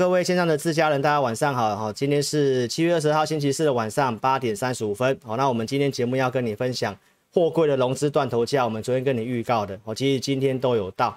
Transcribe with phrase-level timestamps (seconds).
[0.00, 1.76] 各位线上的自家人，大家晚上好。
[1.76, 5.14] 哈，今天是七月二十号星期四的晚上八点三十五分。
[5.22, 6.96] 好，那我们今天节目要跟你分享
[7.34, 11.14] 货柜的融资断头价，我们昨天跟你预告的，我其实今天都有到。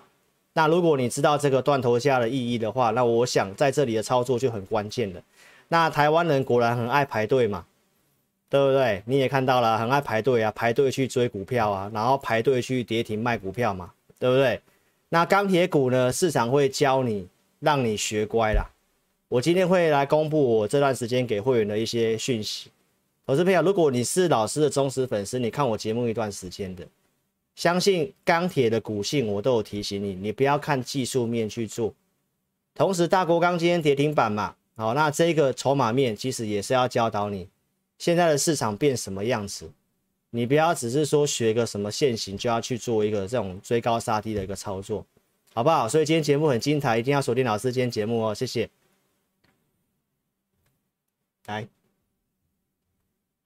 [0.51, 5.21] 那如果你知道这个断头价的意义的话，那我想在这里的操作就很关键了。
[5.69, 7.63] 那台湾人果然很爱排队嘛，
[8.49, 9.01] 对不对？
[9.05, 14.59] 你也看到了，很爱排队啊，排队去追股票啊，然后排队去跌停卖股票嘛，对不对？
[15.07, 17.29] 那钢铁股呢，市场会教你，
[17.61, 18.65] 让你学乖啦。
[19.33, 22.69] 我今天会来公布我这段时间给会员的一些讯息。
[23.25, 26.85] 投资朋友，如果你是老师的忠实粉丝，你看我节目一段时间的，
[27.55, 31.91] 相信钢铁的股性我都有提醒你，你不要看技术面去做。
[32.75, 37.47] 同时，大国钢今天跌停板嘛，好，那这个筹码面其实也是要教导你，
[37.97, 39.67] 现在的市场变什么样子，
[40.29, 45.03] 你不要只是说学个什么线型就要去做一个这种追高杀低的一个操作，
[45.55, 45.89] 好不好？
[45.89, 48.69] 所以今天节目很精彩，一定要锁定老师今天节目哦，谢谢。
[51.45, 51.67] 来，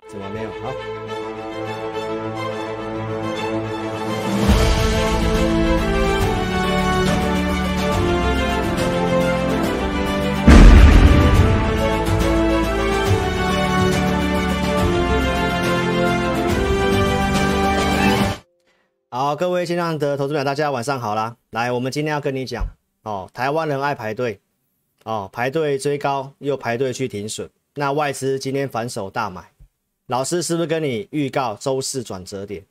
[0.08, 0.52] 怎么没有？
[0.52, 0.72] 好，
[19.09, 21.36] 好，各位线上的投资者，大家晚上好啦。
[21.50, 22.64] 来，我们今天要跟你讲
[23.02, 24.39] 哦，台湾人爱排队
[25.04, 27.50] 哦，排队追高，又排队去停损。
[27.80, 29.52] 那外资今天反手大买，
[30.08, 32.66] 老师是不是跟你预告周四转折点？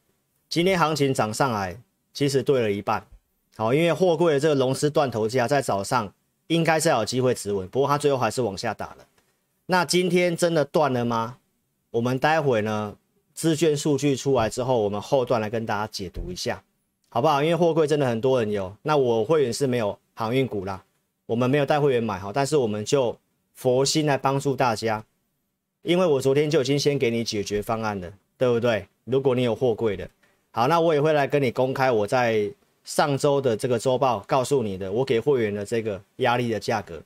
[0.48, 1.80] 今天行情涨上来，
[2.12, 3.06] 其实对了一半。
[3.56, 6.12] 好，因为货柜的这个融资断头价在早上
[6.48, 9.06] 应该是有机会止稳，不过它最后还是往下打了。
[9.66, 11.38] 那今天真的断了吗？
[11.92, 12.96] 我们待会呢，
[13.32, 16.60] 资券数据出来之后，我们后段来跟大家解读一下，
[17.10, 17.44] 好不好？
[17.44, 20.82] 因为货柜真的很多人有，那我会员是没有航运股啦，
[21.26, 23.16] 我们没有带会员买哈，但是我们就。
[23.56, 25.04] 佛心来帮助大家，
[25.82, 28.86] 因为我昨天就已经先给你解决方案了，对不对？
[29.04, 30.08] 如果你有货柜的，
[30.50, 32.52] 好，那我也会来跟你公开我在
[32.84, 37.02] 上周的这个周报告诉你的，我给会员的这个压力的价格。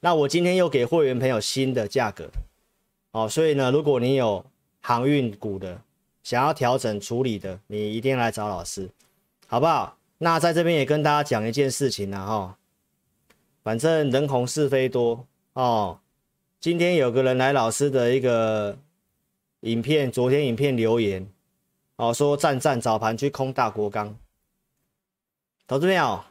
[0.00, 2.30] 那我今天又给会员朋友新的价格，
[3.12, 4.44] 哦，所以呢，如果你有
[4.80, 5.78] 航运股的
[6.22, 8.88] 想要调整处理的，你一定来找老师，
[9.46, 9.98] 好不好？
[10.16, 12.56] 那在这边也跟大家讲一件事情呢，哈，
[13.62, 15.26] 反正人红是非多。
[15.54, 15.98] 哦，
[16.60, 18.78] 今天有个人来老师的一个
[19.60, 21.28] 影片，昨天影片留言，
[21.96, 24.16] 哦，说赞赞早盘去空大国钢，
[25.66, 26.22] 投资朋友，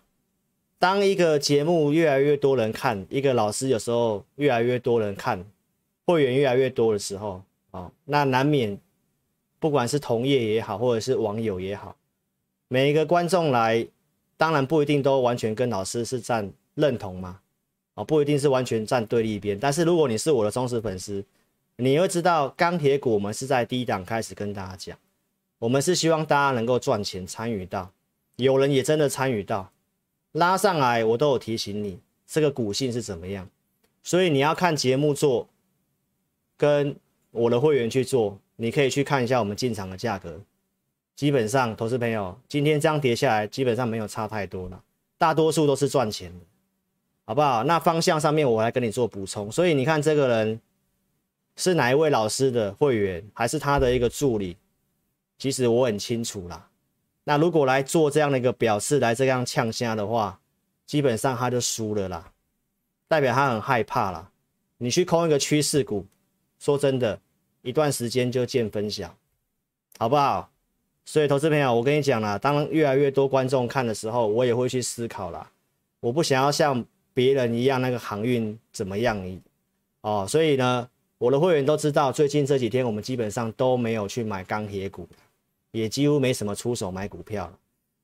[0.78, 5.46] 当一个节目越来越多人看，一个老师有时候越来越多人看，
[6.06, 8.80] 会员越来越多的时候，哦，那难免
[9.60, 11.94] 不管是同业也好，或者是网友也好，
[12.70, 13.86] 每一个观众来，
[14.38, 17.42] 当然不一定都完全跟老师是站认同嘛。
[18.04, 21.24] 不一定是完全站对立边，但是如果你是我的忠实粉丝，
[21.78, 24.98] 你会知道钢铁股我们是在低档开始跟大家讲，
[25.60, 27.92] 我们是希望大家能够赚钱参与到，
[28.36, 29.72] 有人也真的参与到，
[30.34, 33.50] 拉上来我都有提醒你这个股性是怎么样，
[34.04, 35.48] 所以你要看节目做，
[36.58, 36.96] 跟
[37.32, 40.40] 我的会员去做，你可以去看一下我们进场的价格，
[41.16, 44.84] 基本上投资朋友今天这样跌下来，基本上没有差太多了，
[45.18, 46.46] 大多数都是赚钱的。
[47.30, 47.64] 好不好？
[47.64, 49.52] 那方向上面我来跟你做补充。
[49.52, 50.60] 所以你看，这个人
[51.56, 54.58] 是哪一位老师的会员，还是他的一个助理？
[55.38, 56.68] 其实我很清楚啦。
[57.26, 60.40] 那如果来做这样的一个表示，来这样呛虾的话，
[60.88, 62.32] 基本上他就输了啦，
[63.08, 64.32] 代表他很害怕啦。
[64.80, 66.08] 你去空一个趋势股，
[66.58, 67.20] 说真的，
[67.62, 69.16] 一段时间就见分晓，
[70.00, 70.50] 好不好？
[71.06, 75.52] 所以投资朋友，我跟你讲啦，当越来越多观众看的时候，我也会去思考啦。
[76.00, 76.84] 我不想要像。
[77.20, 79.22] 别人一样，那个航运怎么样？
[80.00, 85.06] 哦，所以呢，我的会员都知道，最近这几天我们基本上都没有去买钢铁股，
[85.72, 87.54] 也几乎没什么出手买股票。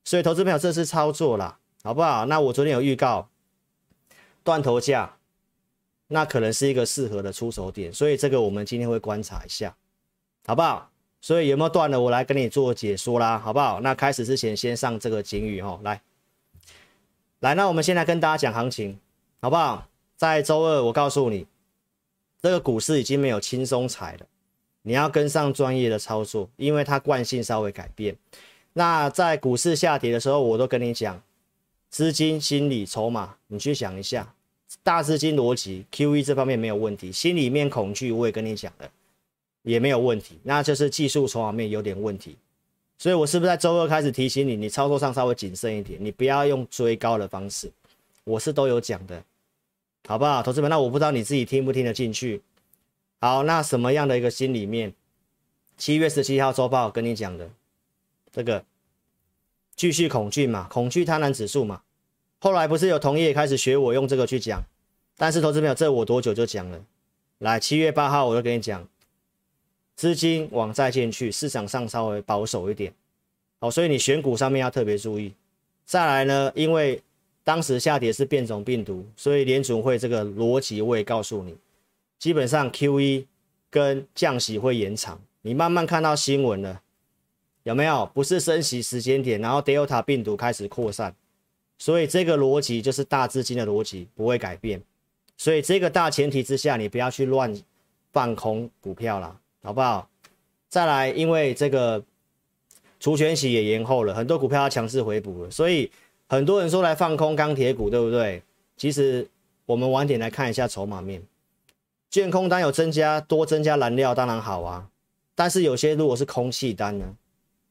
[0.04, 2.26] 所以，投资朋友，这次操作啦，好不好？
[2.26, 3.26] 那我昨天有预告
[4.44, 5.16] 断头价，
[6.08, 9.74] 那可能是一个适合的出手点，所以这个我们今天会观察一下，
[10.46, 10.90] 好不好？
[11.22, 13.80] 所以有没有断的，我来跟你做解说啦，好不好？
[13.80, 16.02] 那开始之前先上这个警语哦，来，
[17.40, 19.00] 来，那我们先来跟大家讲行情。
[19.40, 19.88] 好不好？
[20.16, 21.46] 在周二，我告诉你，
[22.40, 24.26] 这个股市已经没有轻松踩了，
[24.82, 28.16] 你要跟上专业的操作，因为它惯性稍微改变。
[28.72, 31.22] 那在股市下跌的时候，我都跟你讲，
[31.90, 34.34] 资金、心理、筹码，你去想一下，
[34.82, 38.90] 大资金逻辑、QE 这方面没有问题，心里面恐惧我也跟你讲了，
[39.62, 42.36] 也没有问题，那就是技术筹码面有点问题。
[42.98, 47.70] 所以我是不是在周二开始提醒你，你操作上稍微谨慎一点，你不要用追高的方式。
[48.26, 49.22] 我是都有讲的，
[50.08, 50.42] 好不好？
[50.42, 52.42] 投资们，那我不知道你自己听不听得进去。
[53.20, 54.92] 好，那什么样的一个心里面？
[55.76, 57.48] 七月十七号周报跟你讲的
[58.32, 58.64] 这个
[59.76, 61.82] 继续恐惧嘛，恐惧贪婪指数嘛。
[62.40, 64.64] 后来不是有同业开始学我用这个去讲，
[65.16, 66.84] 但是投资朋友，这我多久就讲了？
[67.38, 68.88] 来，七月八号我就跟你讲，
[69.94, 72.92] 资金往债券去，市场上稍微保守一点。
[73.60, 75.32] 好，所以你选股上面要特别注意。
[75.84, 77.00] 再来呢，因为
[77.46, 81.54] 当时下跌是变种病毒，所以联准会这个逻辑我也告诉你，
[82.18, 83.24] 基本上 QE
[83.70, 85.16] 跟降息会延长。
[85.42, 86.82] 你慢慢看到新闻了，
[87.62, 88.04] 有没有？
[88.12, 91.14] 不是升息时间点，然后 Delta 病毒开始扩散，
[91.78, 94.82] 所以这个逻辑就是大资金的逻辑不会改变。
[95.36, 97.56] 所以这个大前提之下，你不要去乱
[98.12, 100.10] 放空股票啦，好不好？
[100.68, 102.02] 再来，因为这个。
[102.98, 105.88] 除权息也延后了，很多股票要强势回补了，所以
[106.28, 108.42] 很多人说来放空钢铁股，对不对？
[108.76, 109.28] 其实
[109.64, 111.22] 我们晚点来看一下筹码面，
[112.10, 114.88] 券空单有增加，多增加燃料当然好啊，
[115.34, 117.16] 但是有些如果是空气单呢，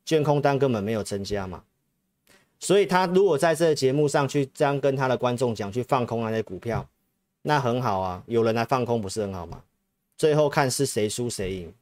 [0.05, 1.63] 券空单根本没有增加嘛，
[2.59, 6.87] 所以他如果在这个节目上去这样跟他的观众讲，去放空那些股票，
[7.41, 9.61] 那很好啊，有人来放空不是很好吗？
[10.17, 11.73] 最后看是谁输谁赢，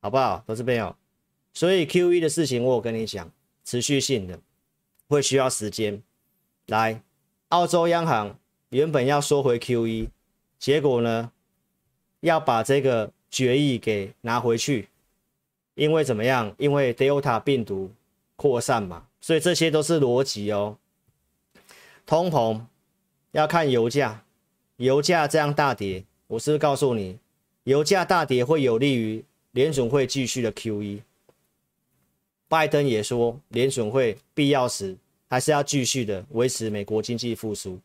[0.00, 0.42] 好不好？
[0.46, 0.96] 投资朋友。
[1.54, 3.30] 所以 QE 的事情，我跟你讲，
[3.64, 4.38] 持续性的
[5.08, 6.02] 会需要时间。
[6.72, 7.02] 来，
[7.50, 8.38] 澳洲央行
[8.70, 10.08] 原本要收回 QE，
[10.58, 11.30] 结果呢，
[12.20, 14.88] 要把这个决议给拿回去，
[15.74, 16.54] 因为怎么样？
[16.56, 17.90] 因为 Delta 病毒
[18.36, 20.78] 扩散嘛，所以这些都是逻辑哦。
[22.06, 22.62] 通膨
[23.32, 24.24] 要看油价，
[24.78, 27.18] 油价这样大跌，我是不是告诉你，
[27.64, 31.02] 油价大跌会有利于联准会继续的 QE。
[32.48, 34.96] 拜登也说，联准会必要时
[35.32, 37.78] 还是要继续的维持美国经济复苏，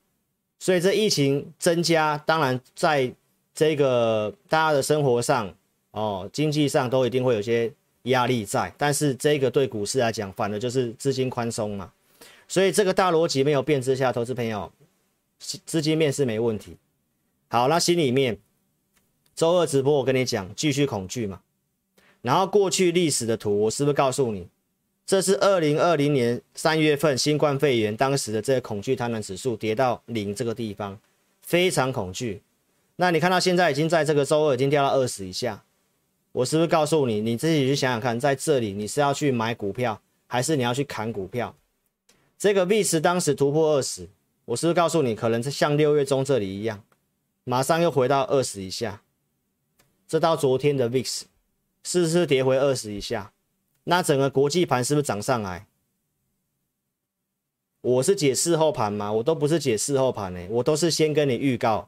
[0.60, 3.10] 所以这疫情增加，当然在
[3.56, 5.56] 这个大家的生活上
[5.92, 7.72] 哦，经济上都一定会有些
[8.04, 11.90] 压力在，但是这个对股市来讲，反而就是资金宽松嘛，
[12.50, 14.70] 所以这个大逻辑没有变之下，投资朋友
[15.40, 16.76] 资金面是没问题。
[17.48, 18.38] 好，那心里面
[19.38, 21.40] 周二直播我跟你讲，继续恐惧嘛，
[22.22, 24.50] 然后过去历史的图，我是不是告诉你？
[25.08, 31.00] 这是二零二零年三月份新冠肺炎当时的这个恐惧贪婪指数跌到零这个地方，
[31.42, 32.42] 非常恐惧。
[32.98, 35.64] 那你看到现在已经在这个周二已经掉到二十以下，
[36.34, 41.56] 我是不是告诉你，你自己去想想看，在这里你是要去买股票，还是你要去砍股票？
[42.38, 44.10] 这个 VIX 当时突破二十，
[44.44, 46.84] 我是不是告诉你，可能是像六月中这里一样，
[47.46, 49.02] 马上又回到二十以下。
[50.06, 51.22] 这到昨天的 VIX
[51.84, 53.32] 是不是跌回二十以下？
[53.90, 55.66] 那整个国际盘是不是涨上来？
[57.80, 59.14] 我是解事后盘吗？
[59.14, 61.88] 我都不是解事后盘呢，我都是先跟你预告，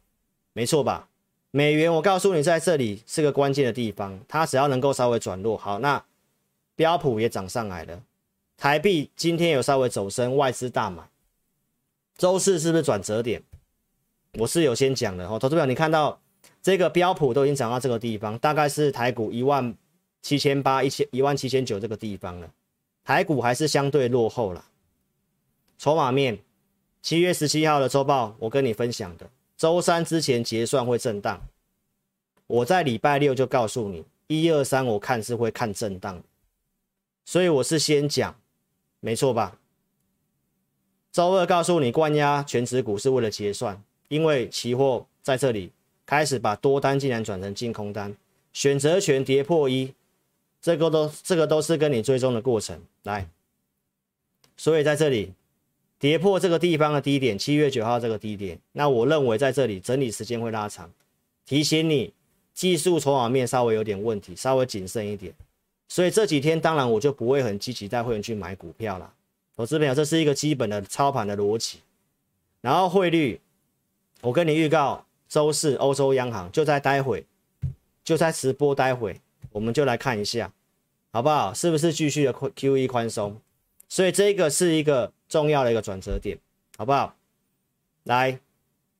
[0.54, 1.10] 没错吧？
[1.52, 6.06] 美元我告诉你在这里是个关键的地方，它只要能够稍微转弱，好，那
[6.78, 8.02] 标普也涨上来了，
[8.56, 11.04] 台币今天有稍微走升，外资大买，
[12.18, 13.44] 周四是不是转折点？
[14.36, 16.22] 我是有先讲的哦，投资表你看到
[16.62, 19.76] 这个标普都已经涨到这个地方，大概是台股一万。
[20.22, 22.52] 七千八一千一万七千九这个地方了，
[23.04, 24.66] 台股还是相对落后了。
[25.78, 26.38] 筹码面，
[27.02, 31.42] 七月十七号的周报我跟你分享的，周三之前结算会震荡。
[32.48, 36.22] 我在礼拜六就告诉你，一二三我看是会看震荡，
[37.24, 38.36] 所以我是先讲，
[39.00, 39.58] 没错吧？
[41.12, 45.72] 周二告诉你，关押全值股是为了结算，因为期货在这里
[46.06, 48.16] 开始把多单竟然转成净空单，
[48.52, 49.94] 选择权跌破一。
[50.62, 53.28] 这个都这个都是跟你追踪的过程来，
[54.58, 55.34] 所以在这里
[55.98, 60.92] 跌破这个地方的低点，七月九号这个低点，那我认为在这里整理时间会拉长，
[61.46, 62.14] 提醒你
[62.54, 65.34] 技术筹码面稍微有点问题，稍微谨慎一点。
[65.88, 69.14] 所以这几天当然我就不会很积极带会员去买股票了。
[69.56, 71.80] 投资朋友，这是一个基本的操盘的逻辑。
[72.62, 73.40] 然后汇率，
[74.22, 77.26] 我跟你预告，周四欧洲央行就在待会，
[78.04, 79.20] 就在直播待会。
[79.52, 80.52] 我们就来看一下，
[81.12, 81.54] 好不好？
[81.54, 83.40] 是不是继续的 QE 宽松？
[83.88, 86.38] 所以这个是一个重要的一个转折点，
[86.78, 87.16] 好不好？
[88.04, 88.40] 来，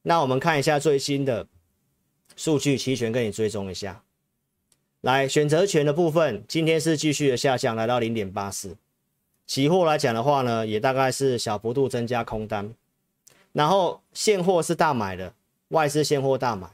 [0.02, 1.48] 那我们看一下最新的
[2.36, 4.04] 数据，期权跟你追踪一下。
[5.02, 8.76] 来，选择权的部分今天是继续的下降，来到零点八四。
[9.46, 12.74] 期货来讲的话呢，也大概是小幅度增加空单，
[13.54, 15.34] 然后现货是大买的，
[15.70, 16.68] 外资现货大买。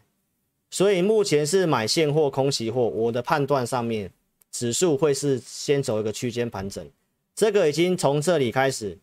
[0.70, 4.12] 所以目前是买现货空期货，我的判断上面，
[4.52, 6.86] 指数会是先走一个区间盘整，
[7.34, 8.98] 这个已经从这里开始，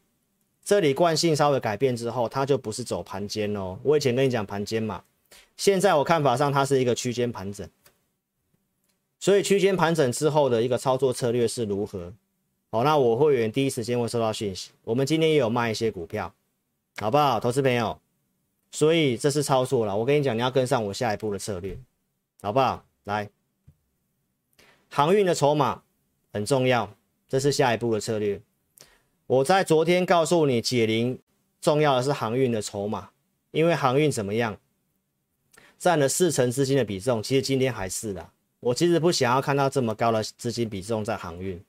[0.64, 3.78] 这里惯性稍微改变之后，它就不是走盘间哦。
[3.82, 5.02] 我以前跟你讲盘间嘛，
[5.56, 7.66] 现在我看法上它是一个区间盘整，
[9.18, 12.12] 所以区间盘整之后的一个操作策略是如何？
[12.70, 14.70] 好，那我会员第一时间会收到讯息。
[14.84, 16.34] 我们今天也有卖一些股票，
[16.98, 17.98] 好不好，投资朋友？
[18.72, 19.96] 所以这是操作了。
[19.96, 21.78] 我跟你讲，你要跟上我下一步的策略，
[22.40, 22.84] 好不好？
[23.04, 23.28] 来，
[24.88, 25.82] 航运的筹码
[26.32, 26.92] 很重要，
[27.28, 28.40] 这是下一步的策略。
[29.26, 31.18] 我在昨天告诉你，解铃
[31.60, 33.10] 重要的是航运的筹码，
[33.50, 34.58] 因为航运怎么样，
[35.78, 38.30] 占了四成资金的比重，其实今天还是的。
[38.60, 41.62] 我其实不想要看到这么高的资金比重在航运。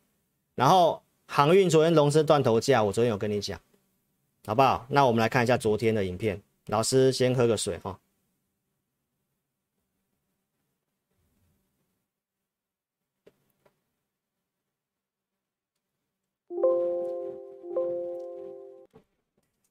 [0.55, 3.59] 然后航运昨天融资断头价，我昨天有跟你讲，
[4.45, 4.85] 好不好？
[4.89, 6.41] 那我们来看一下昨天的影片。
[6.67, 7.99] 老师先喝个水哈。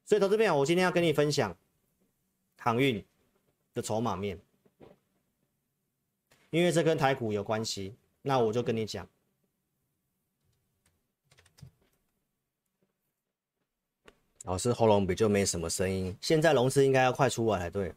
[0.04, 1.56] 所以，投资朋友，我今天要跟你分享
[2.58, 3.02] 航运
[3.72, 4.38] 的筹码面，
[6.50, 9.08] 因为这跟台股有关系，那我就跟你讲。
[14.44, 17.94] 老师喉咙比较没什么声音，现在龙狮应该要快出来才对。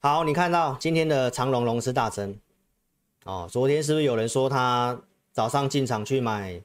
[0.00, 2.38] 好，你看到今天的长龙龙狮大增
[3.24, 3.48] 哦。
[3.50, 5.00] 昨天是不是有人说他
[5.32, 6.62] 早上进场去买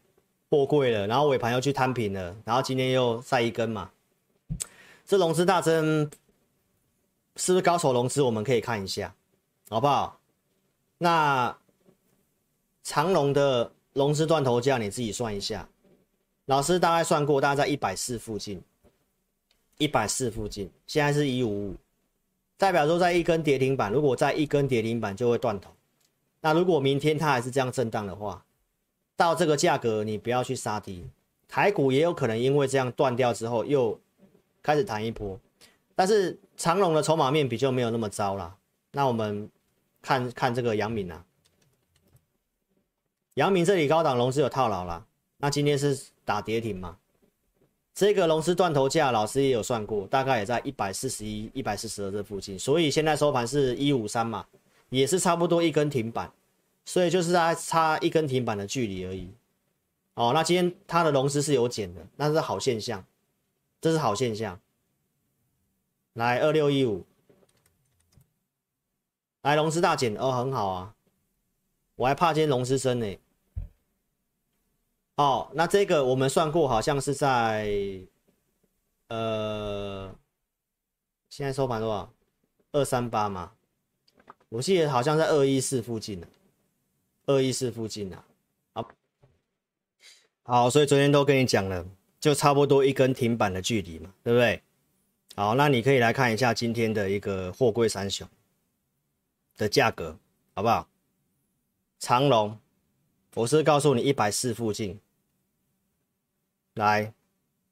[0.50, 3.92] 货柜了，然后尾盘又去摊平了，然后今天又晒一根嘛？
[5.06, 6.10] 这融资大增
[7.38, 8.22] 是不是高手龙资？
[8.22, 9.15] 我们可以看一下，
[9.70, 10.20] 好不好？
[10.98, 11.58] 那
[12.84, 15.68] 长龙的融资断头价你自己算一下。
[16.46, 18.62] 老师大概算过，大概在一百四附近，
[19.80, 21.75] 一百四附近，现在是一五五，
[22.56, 25.72] 代表说在一根跌停板，如果在一根跌停板就会断头。
[26.42, 28.46] 那如果明天它还是这样震荡的话，
[29.16, 31.04] 到这个价格你不要去杀低，
[31.48, 34.00] 台股也有可能因为这样断掉之后又
[34.62, 35.40] 开始弹一波。
[35.96, 38.56] 但是长荣的筹码面比较没有那么糟啦。
[38.92, 39.50] 那我们
[40.04, 41.25] 看看这个阳明啊，
[43.34, 45.04] 阳明这里高档融资有套牢啦，
[45.38, 46.00] 那今天是。
[46.25, 46.98] 打跌停嘛？
[47.94, 54.46] 这个融资断头价，老师也有算过，大概也在一百四十一、一百四十二这附近，所以现在收盘是一五三嘛，
[54.89, 56.29] 也是差不多一根停板，
[56.84, 59.29] 所以就是在差一根停板的距离而已。
[60.15, 63.05] 哦，那今天它的融资是有减的，那是好现象，
[63.79, 64.60] 这是好现象。
[66.12, 67.05] 来二六一五，
[69.41, 70.96] 来融资大减哦，很好啊，
[71.96, 73.17] 我还怕今天融资升呢。
[75.15, 77.74] 哦，那这个我们算过，好像是在，
[79.07, 80.13] 呃，
[81.29, 82.12] 现在收盘多少？
[82.74, 83.53] 二三八嘛，
[84.50, 86.27] 我记得好像在二一四附近呢，
[87.27, 88.25] 二一四附近啊。
[88.74, 88.89] 好，
[90.43, 91.86] 好，所以昨天都跟你讲了，
[92.19, 94.62] 就差不多一根停板的距离嘛，对不对？
[95.38, 98.27] 好，那你可以来看一下今天的一个货柜三雄
[99.55, 100.17] 的价格，
[100.53, 100.89] 好不好？
[102.00, 102.60] 长荣，
[103.36, 105.00] 我是告诉你一百四附近。
[106.75, 107.13] 来，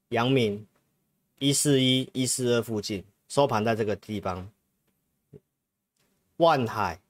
[0.09, 0.65] 阳明
[1.37, 4.49] 一四一一四二附近收盘在这个地方，
[6.37, 7.01] 万海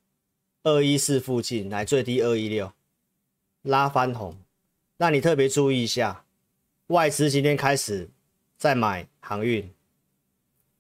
[0.63, 2.73] 二一四附近来最低二一六，
[3.62, 4.35] 拉翻红，
[4.97, 6.25] 那你特别注意一下，
[6.88, 8.09] 外资今天开始
[8.57, 9.71] 在买航运，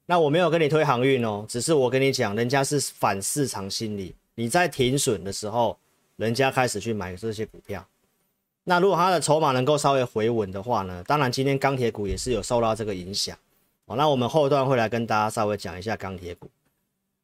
[0.07, 5.77] 那我没有跟你推航运哦，只是我跟你讲，人家是反市场心理，你在停损的时候，
[6.15, 7.87] 人家开始去买这些股票。
[8.65, 11.03] 那如果它的筹码能够稍微回稳的话呢？
[11.05, 13.37] 当然，今天钢铁股也是有受到这个影响
[13.85, 13.95] 哦。
[13.95, 16.49] 那我们后段会来跟大家稍微讲一下钢铁股。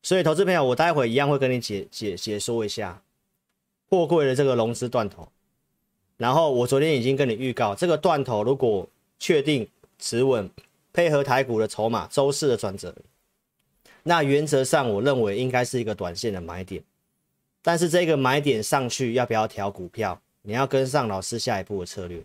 [0.01, 3.01] 所以，投资朋友，我待会一样会跟你解解解说一下
[3.89, 5.29] 货柜的这个融资断头。
[6.17, 9.67] 然后，我昨天已经跟你预告，这个断头如果确定
[9.98, 10.50] 持稳，
[10.91, 12.93] 配合台股的筹码周四的转折，
[14.03, 16.84] 那原则上我认为应该是一个短线的买点。
[17.62, 20.22] 但是这个买点上去要不要调股票？
[20.41, 22.24] 你要跟上老师下一步的策略，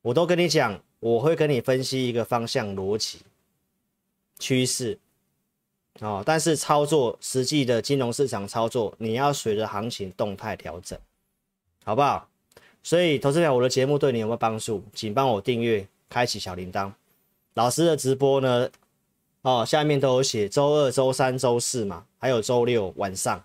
[0.00, 3.18] 我都跟你讲，我会跟你分析一个方向、逻辑、
[4.38, 4.98] 趋势，
[6.00, 10.98] 哦，但是操作实际的金融市场操作，你要随着行情动态调整，
[11.84, 12.28] 好不好？
[12.84, 14.82] 所以，投资者，我的节目对你有没有帮助？
[14.92, 16.92] 请帮我订阅，开启小铃铛。
[17.54, 18.68] 老师的直播呢，
[19.42, 23.44] 哦，下面都有写，周二、周三、周四嘛，还有周六晚上。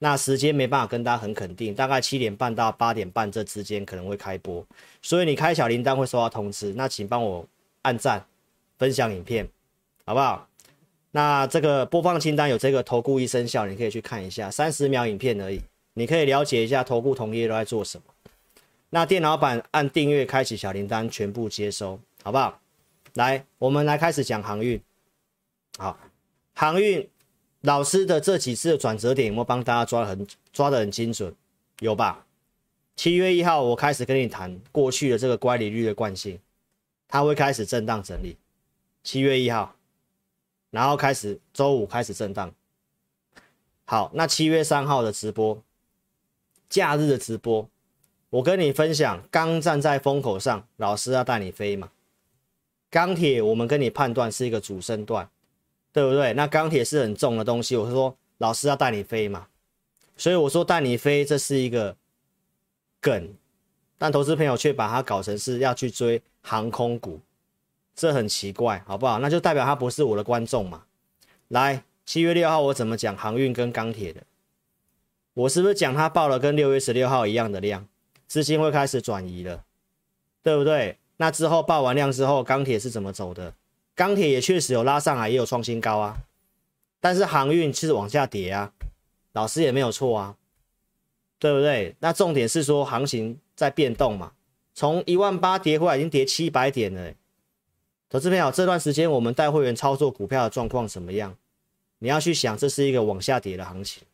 [0.00, 4.64] 那时间没办法跟大家很肯定，大概七点半到八点半这之间可能会开播，
[5.02, 6.72] 所以你开小铃铛会收到通知。
[6.74, 7.46] 那请帮我
[7.82, 8.24] 按赞、
[8.78, 9.48] 分享影片，
[10.04, 10.48] 好不好？
[11.10, 15.60] 那这个播放清单有这个投顾一生效，你可以去看一下，三十秒影片而已，
[15.94, 18.04] 你可以了解一下投顾同业都在做什么。
[18.90, 22.60] 那电脑版按订阅，开启小铃铛，全部接收，好不好？
[23.14, 24.80] 来，我们来开始讲航运。
[25.76, 25.98] 好，
[26.54, 27.08] 航运
[27.62, 31.34] 老师的这几次的转折点有没有帮大家抓得很抓得很精准？
[31.80, 32.24] 有吧？
[32.94, 36.38] 七月一号我开始跟你谈过去的这个乖离率的惯性，
[37.08, 38.36] 它会开始震荡整理。
[39.02, 39.74] 七月一号，
[40.70, 42.52] 然后开始周五开始震荡。
[43.84, 45.62] 好，那七月三号的直播，
[46.68, 47.68] 假日的直播，
[48.30, 51.90] 我跟你分享，刚站在风口上，老师要带你飞嘛。
[52.90, 55.30] 钢铁，我们跟你判断是一个主升段，
[55.98, 56.32] 对不对？
[56.34, 59.48] 那钢铁是很重的东西，我说老师要带你飞嘛，
[60.16, 61.96] 所以我说带你飞，这是一个
[63.00, 63.34] 梗，
[63.98, 67.20] 但投资朋友却把它搞成是要去追航空股，
[67.96, 69.18] 这很奇怪，好不好？
[69.18, 70.84] 那就代表他不是我的观众嘛。
[71.48, 71.82] 来。
[72.06, 74.22] 七月六号我怎么讲航运跟钢铁的？
[75.34, 77.86] 我是不是讲它报了跟六月十六号一样的量，
[78.26, 79.62] 资金会开始转移了，
[80.42, 80.96] 对不对？
[81.18, 83.52] 那之后报完量之后，钢铁是怎么走的？
[83.98, 86.18] 钢铁也确实有拉上来，也有创新高啊。
[87.00, 88.72] 但是航运是往下跌啊，
[89.32, 90.36] 老师也没有错啊，
[91.40, 91.96] 对不对？
[91.98, 94.34] 那重点是说行情在变动嘛，
[94.72, 97.12] 从一万八跌回来已经跌七百点了。
[98.08, 101.36] 投资朋友，这段时间我们带会员操作股票的状况怎么样？
[101.98, 104.04] 你要去想，这是一个往下跌的行情。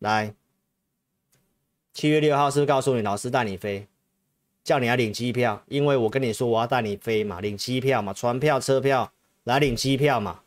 [0.00, 0.34] 来，
[1.92, 3.86] 七月六号是不是告诉你，老师带你飞，
[4.64, 5.62] 叫你来领机票？
[5.68, 9.12] 因为我跟你说我要带你飞嘛，领机票嘛，船票、车票
[9.44, 10.40] 来领机票嘛，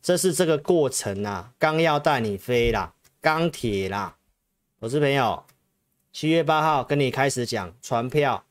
[0.00, 1.52] 这是这个过程啊。
[1.58, 4.16] 刚要带你飞啦，钢铁啦，
[4.80, 5.42] 投资朋友，
[6.12, 8.44] 七月八号跟你开始讲船票，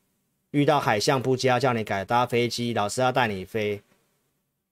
[0.51, 3.81] 遇到海象不佳，叫你改搭飞机，老师要带你飞。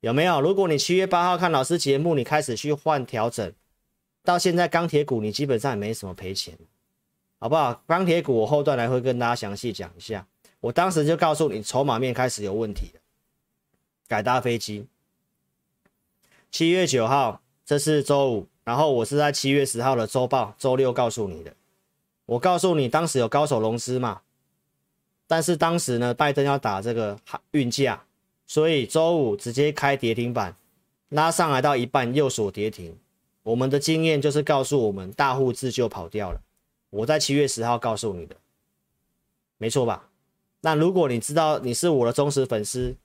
[0.02, 0.42] 有没有？
[0.42, 3.50] 如果你七月八号看老师节目，你开始去换调整，
[4.26, 6.54] 到现在钢铁股你基本上也没什么赔钱，
[7.40, 7.82] 好不好？
[7.88, 10.28] 钢铁股我后段来会跟大家详细讲一下。
[10.64, 13.02] 我当时就告诉你，筹码面开始有问题了，
[14.08, 14.88] 改搭飞机。
[16.50, 21.54] 七月九号，这是周五，然后我是在七月十号的周报周六告诉你的。
[22.26, 24.22] 我告诉你，当时有高手融资嘛，
[25.28, 27.20] 但是当时呢，拜登要打这个
[27.52, 28.06] 运价。
[28.48, 30.56] 所以周五直接开跌停板，
[31.10, 32.98] 拉上来到一半又锁跌停。
[33.42, 36.42] 我们的经验就是告诉我们，大户自救跑掉了。
[36.90, 38.38] 我在七月十号告诉你的，
[39.58, 40.08] 没错吧？
[40.66, 42.96] 那如果你知道你是我的忠实粉丝，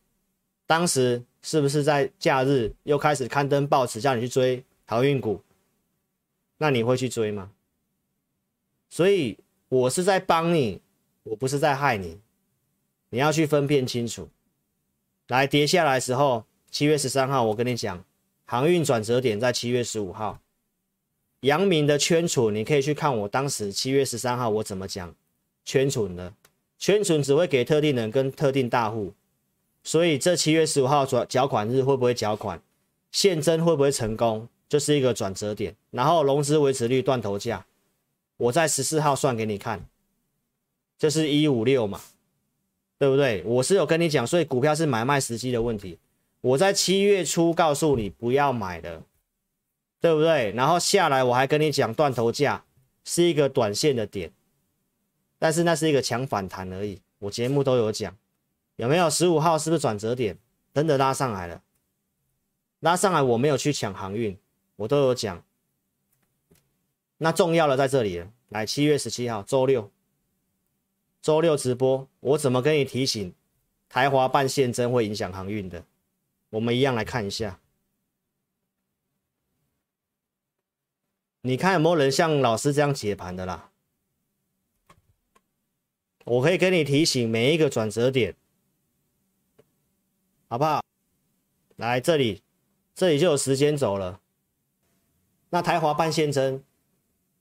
[0.64, 5.42] 当时是不是在假日又开始刊登报纸叫你去追航运股？
[6.58, 7.50] 那你会去追吗？
[8.88, 9.36] 所以
[9.68, 10.80] 我是在帮你，
[11.24, 12.20] 我不是在害你，
[13.10, 14.28] 你要去分辨清楚。
[15.26, 18.04] 来跌下来时候，七月十三号，我跟你讲，
[18.44, 20.40] 航运转折点在七月十五号。
[21.40, 25.12] 阳明的圈储，你可以去看我当时七月十三号我怎么讲
[25.64, 26.32] 圈储的。
[26.78, 29.12] 圈存只会给特定人跟特定大户，
[29.82, 32.62] 所以这七月十五号转缴款日会不会缴款，
[33.10, 35.74] 现增会不会成功，就是一个转折点。
[35.90, 37.66] 然后融资维持率断头价，
[38.36, 39.84] 我在十四号算给你看，
[40.98, 42.00] 这是一五六嘛。
[43.00, 43.44] 对不对？
[43.44, 45.96] 我是有跟你讲，所以股票是买卖时机的问题。
[46.40, 49.00] 我在七月初告诉你不要买的，
[50.00, 50.50] 对不对？
[50.50, 52.64] 然后下来我还跟你讲断头价
[53.04, 54.32] 是一个短线的点，
[55.38, 57.00] 但是那是一个强反弹而已。
[57.20, 58.16] 我节目都有讲，
[58.76, 59.08] 有没有？
[59.10, 60.38] 十五号是不是转折点？
[60.74, 61.62] 真的拉上来了，
[62.80, 64.38] 拉上来我没有去抢航运，
[64.76, 65.42] 我都有讲。
[67.16, 69.90] 那重要的在这里了，来七月十七号周六。
[71.20, 73.34] 周六直播，我怎么跟你提醒？
[73.88, 75.82] 台华办现真会影响航运的，
[76.50, 77.58] 我们一样来看一下。
[81.40, 83.70] 你看有没有人像老师这样解盘的啦？
[86.28, 88.34] 我可以跟你提醒每一个转折点，
[90.48, 90.82] 好不好？
[91.76, 92.42] 来这里，
[92.94, 94.20] 这里就有时间走了。
[95.50, 96.62] 那台华半线增。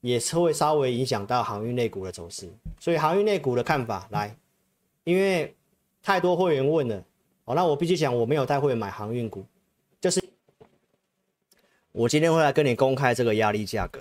[0.01, 2.47] 也是会稍微影响到航运类股的走势，
[2.79, 4.37] 所以航运类股的看法来，
[5.03, 5.53] 因为
[6.03, 7.03] 太多会员问了，
[7.45, 9.43] 哦，那我必须讲我没有带会买航运股，
[9.99, 10.23] 就是
[11.91, 13.99] 我今天会来跟你公开这个压力价格，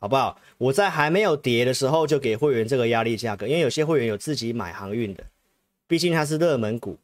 [0.00, 0.36] 好不好？
[0.58, 5.22] 我在还没有跌的时候就给会员这个压力价格，因为有些会员有自己买航运的，
[5.86, 6.98] 毕竟它是热门股，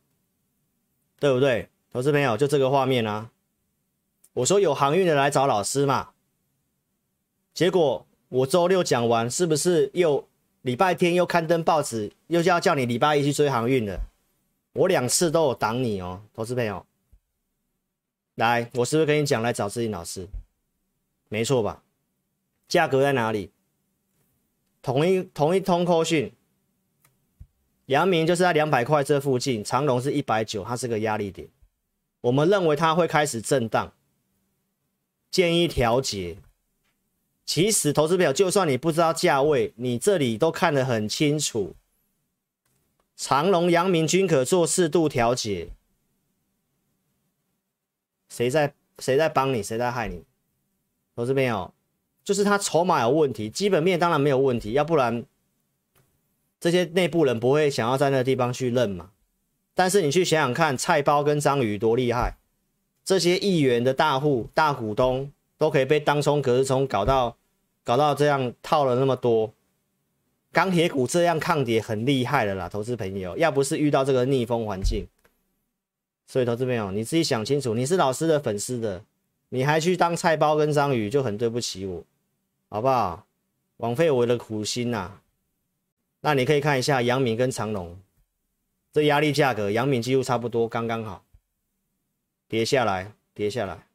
[1.20, 1.68] 对不对？
[1.92, 3.30] 投资朋友就这个画面啊，
[4.32, 6.11] 我说有航运的来找老师嘛，
[7.54, 8.04] 结果。
[8.28, 10.26] 我周六讲完，是不是又
[10.62, 14.00] 礼拜天又刊登报纸，又要叫你礼拜一去追航运了？
[14.72, 16.85] 我两次都有挡你哦，投资朋友。
[18.35, 20.26] 来，我是不是跟你讲来找志霖老师？
[21.28, 21.85] 没错吧？
[22.68, 23.50] 价格在哪里？
[24.83, 26.33] 同一同一通扣讯，
[27.87, 31.48] 阳明就是在两百块这附近，长隆是一百九，它是个压力点。
[32.20, 33.92] 我们认为它会开始震荡，
[35.31, 36.38] 建议调节。
[37.44, 41.76] 其实投资表，就算你不知道价位，你这里都看得很清楚。
[43.14, 45.70] 长隆、阳明均可做适度调节。
[48.29, 49.62] 谁在谁在帮你？
[49.62, 50.24] 谁在害你？
[51.14, 51.72] 投资朋友，
[52.27, 55.25] 就是他筹码有问题，基本面当然没有问题，要不然
[56.61, 59.12] 这些内部人不会想要在那个地方去认嘛。
[59.75, 62.37] 但是你去想想看，菜包跟章鱼多厉害，
[63.03, 65.33] 这些亿元的大户、大股东。
[65.59, 67.35] 都可以被当冲、隔日冲搞到
[67.83, 69.55] 搞到这样套了那么多，
[70.53, 75.07] 钢铁股这样抗跌很厉害的啦，投资朋友，要不是遇到这个逆风环境，
[76.27, 79.03] 所以投资朋友你自己想清楚，你是老师的粉丝的，
[79.49, 82.05] 你还去当菜包跟章鱼，就很对不起我，
[82.68, 83.26] 好不好？
[83.79, 85.20] 枉费我的苦心呐、
[86.20, 88.00] 那你可以看一下阳明跟长荣，
[88.90, 91.24] 这压力价格，阳明几乎差不多，刚刚好，
[92.48, 93.87] 跌下来，跌下来。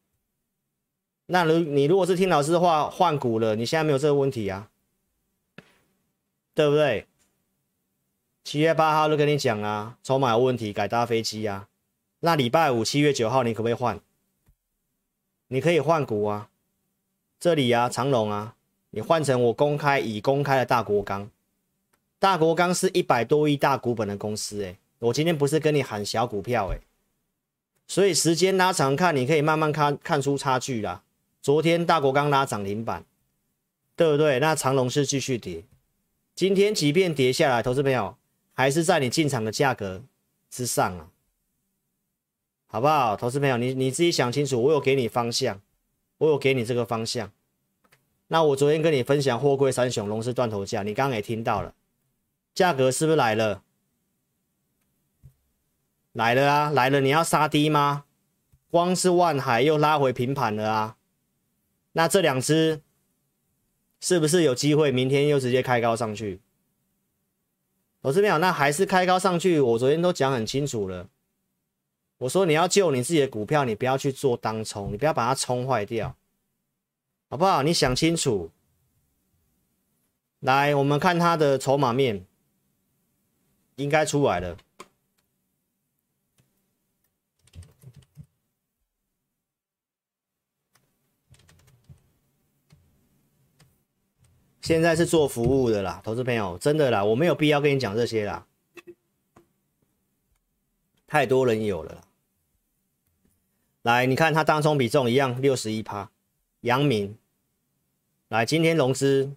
[1.25, 4.69] 那如你如果是听老师的话换股了，你现在没有这个问题啊，
[6.53, 7.07] 对不对？
[8.43, 11.67] 七月八号就跟你讲啊，筹码有问题，改搭飞机啊。
[12.19, 13.99] 那礼拜五七月九号你可不可以换？
[15.47, 16.49] 你可以换股啊，
[17.39, 18.55] 这里啊长荣啊，
[18.91, 21.29] 你换成我公开已公开的大国钢，
[22.19, 26.81] 大国钢是一百多亿大股本的公司诶，我今天不是跟你喊小股票诶，
[27.87, 31.03] 所以时间拉长看，你可以慢慢看看出差距啦。
[31.41, 33.05] 昨天大国钢拉涨停板，
[33.95, 34.39] 对不对？
[34.39, 35.63] 那长荣是继续跌，
[36.35, 38.15] 今天即便跌下来，投资朋友
[38.53, 40.03] 还是在你进场的价格
[40.49, 41.09] 之上啊，
[42.67, 43.15] 好不好？
[43.15, 45.61] 投资朋友，你你自己想清楚，我有给你方向，
[46.17, 47.31] 我有给你这个方向。
[48.31, 51.73] 那我昨天跟你分享货柜三雄龙是断头价，你刚刚也听到了，
[52.53, 53.61] 价格是不是来了？
[56.13, 57.01] 来了啊，来了！
[57.01, 58.05] 你要杀低吗？
[58.69, 60.95] 光是万海又拉回平盘了啊。
[61.91, 62.81] 那这两只
[63.99, 66.39] 是不是有机会明天又直接开高上去？
[68.03, 69.59] 我这边讲，那还是开高上去。
[69.59, 71.09] 我昨天都讲很清楚了，
[72.19, 76.15] 我说你要救你自己的股票，你不要去做当冲，你不要把它冲坏掉，
[77.31, 77.63] 好不好？
[77.63, 78.51] 你想清楚。
[80.41, 82.25] 来，我们看它的筹码面，
[83.77, 84.57] 应该出来了。
[94.61, 98.45] 现在是做服务的啦，投资朋友，真的啦，我没有必要跟你讲这些啦，
[101.07, 102.01] 太多人有了啦。
[103.83, 106.11] 来，你看它当冲比重一样，六十一趴，
[106.59, 107.17] 阳明。
[108.31, 109.29] 来，今天融资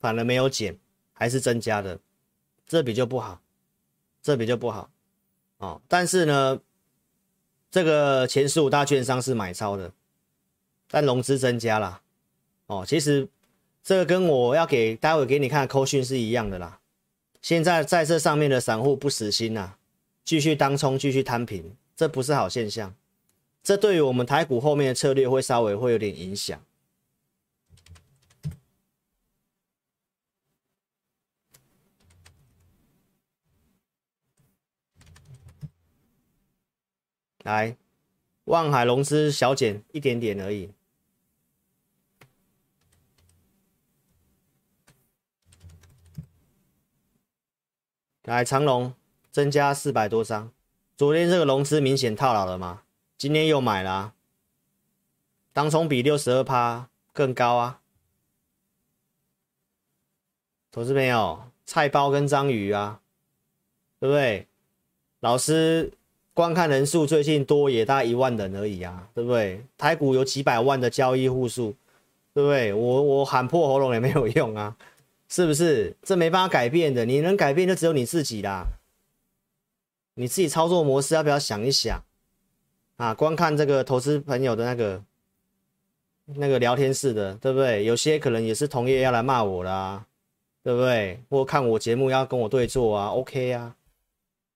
[0.00, 0.76] 反而没有减，
[1.12, 2.00] 还是增加的，
[2.66, 3.40] 这笔就不好，
[4.20, 4.90] 这笔就不好
[5.58, 5.80] 哦。
[5.86, 6.60] 但是呢，
[7.70, 9.92] 这个前十五大券商是买超的，
[10.90, 12.02] 但融资增加了
[12.66, 13.28] 哦，其实。
[13.88, 16.80] 这个跟我要给待会给你看的扣讯是一样的啦。
[17.40, 19.76] 现在在这上面的散户不死心呐、
[20.24, 22.92] 继续当冲，继续摊平，这不是好现象。
[23.62, 26.60] 这对于我们台股后面的策略会稍微会有点影响。
[37.46, 37.76] 来，
[38.46, 40.72] 万海融资小减一点点而已。
[48.24, 48.92] 来，长龙
[49.30, 50.50] 增加四百多张，
[50.96, 52.82] 昨天这个融资明显套牢了嘛？
[53.16, 54.14] 今天又买了啊，
[55.52, 57.80] 当冲比六十二趴更高啊！
[60.72, 63.00] 投资朋友，菜包跟章鱼啊，
[64.00, 64.48] 对不对？
[65.20, 65.95] 老师
[66.36, 69.64] 观看人数最近多也大一万人而已啊，对不对？
[69.78, 71.74] 台股有几百万的交易户数，
[72.34, 72.74] 对不对？
[72.74, 74.76] 我我喊破喉咙也没有用啊。
[75.30, 75.96] 是不是？
[76.02, 78.66] 这没办法改变的，你能改变就只有你自己啦。
[80.14, 82.04] 你自己操作模式要不要想一想
[82.98, 83.14] 啊？
[83.14, 85.02] 观看这个投资朋友的那个
[86.26, 87.86] 那个聊天室的，对不对？
[87.86, 90.04] 有些可能也是同业要来骂我啦，
[90.62, 91.18] 对不对？
[91.30, 93.74] 或看我节目要跟我对做啊，OK 啊。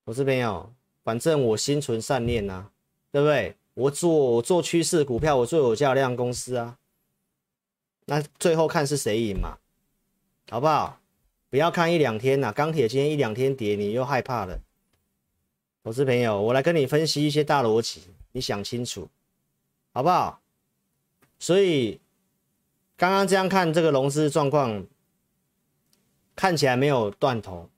[0.04, 0.70] 投资朋友，
[1.02, 2.70] 反正我心存善念呐，
[3.10, 3.56] 对不对？
[3.74, 6.76] 我做我做趋势股票，我做有价量公司啊。
[8.06, 9.58] 那最后看是谁赢嘛？
[10.50, 11.00] 好不好？
[11.48, 14.60] 不要看一两天呐，钢铁今天一两天跌，你又害怕了。
[15.82, 19.08] 投资朋友，我来跟你分析一些大逻辑，你想清楚，
[19.92, 20.40] 好不好？
[21.38, 22.00] 所以
[22.96, 24.84] 刚刚这样看这个融资状况，
[26.36, 27.70] 看起来没有断头，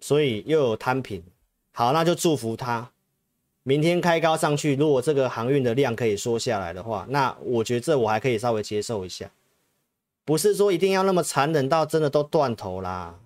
[0.00, 1.22] 所以又有摊平。
[1.76, 2.92] 好，那就祝福他，
[3.64, 9.32] 明天开高上去，如果这个航运的量可以缩下来的话，那我觉得这我还可以稍微接受一下，
[10.24, 13.18] 不是说一定要那么残忍到真的都断头啦。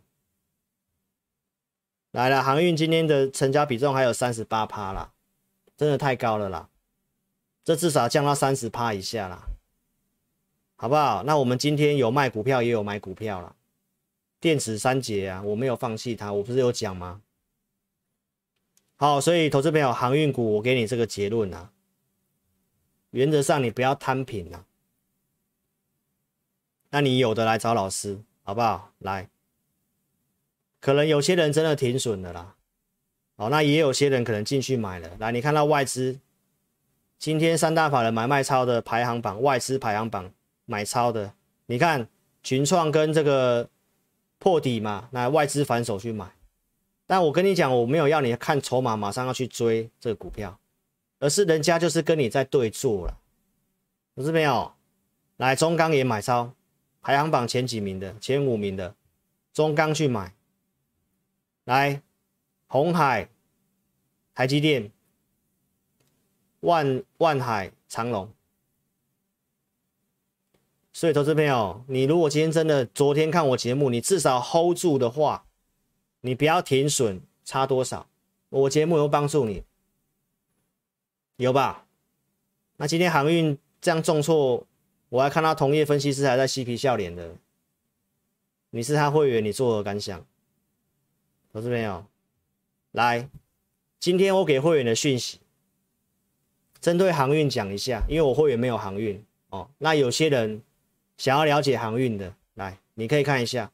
[2.12, 5.12] 来了，航运今天的成交比重还有三十八趴啦，
[5.76, 6.70] 真的太高了啦，
[7.62, 9.42] 这至少降到三十趴以下啦，
[10.76, 11.22] 好不好？
[11.24, 13.54] 那我们今天有卖股票，也有买股票啦。
[14.40, 17.20] 电子三节啊，我没有放弃它，我不是有讲吗？
[19.00, 21.70] 好，所以投资朋友，航运股，我给你这个结论啊。
[23.10, 24.66] 原则上，你不要贪平啊。
[26.90, 28.92] 那你有的来找老师，好不好？
[28.98, 29.28] 来，
[30.80, 32.56] 可能有些人真的停损了啦。
[33.36, 35.16] 好，那也有些人可能进去买了。
[35.20, 36.18] 来，你看到外资
[37.20, 40.32] 今天三大法人买卖超的排行榜，外资排行榜
[40.64, 41.34] 买超的，
[41.66, 42.08] 你看
[42.42, 43.70] 群创跟这个
[44.40, 46.32] 破底嘛，那外资反手去买。
[47.08, 50.60] 但我跟你讲，我没有要你看筹码，马上要去追这个股票，
[51.18, 53.18] 而是人家就是跟你在对坐了，
[54.14, 54.74] 不是没有？
[55.38, 56.52] 来，中钢也买超，
[57.00, 58.94] 排行榜前几名的，前五名的，
[59.54, 60.34] 中钢去买。
[61.64, 62.02] 来，
[62.66, 63.30] 红海、
[64.34, 64.92] 台积电、
[66.60, 68.30] 万万海、长隆。
[70.92, 75.46] 所以，投资朋友，你如果今天真的昨天看我节目，你至少 hold 住的话。
[76.20, 78.08] 你不要停损，差多少？
[78.50, 79.62] 我节目有帮助你，
[81.36, 81.86] 有吧？
[82.76, 84.66] 那今天航运这样重挫，
[85.10, 87.34] 我还看到同业分析师还在嬉皮笑脸的。
[88.70, 90.24] 你是他会员，你作何感想？
[91.52, 92.04] 投资朋友，
[92.92, 93.28] 来，
[93.98, 95.40] 今天我给会员的讯息，
[96.80, 99.68] 针对航运讲一下，因为我会员没有航运哦。
[99.78, 100.62] 那有些人
[101.16, 103.70] 想要了解航运的，来，你可以看一下。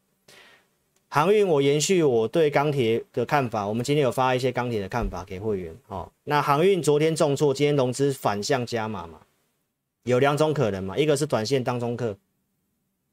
[1.15, 3.69] 航运，我延续我对钢铁的看法。
[3.69, 5.73] 我们今天有发一些钢铁的看法给会员。
[5.87, 9.21] 哦，那航运昨天重挫，今天融资反向加码嘛？
[10.03, 12.19] 有两种可能嘛，一个是短线当中客，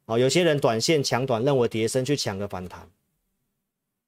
[0.05, 2.89] 哦，有些人短线抢短，认为跌深去抢个反弹，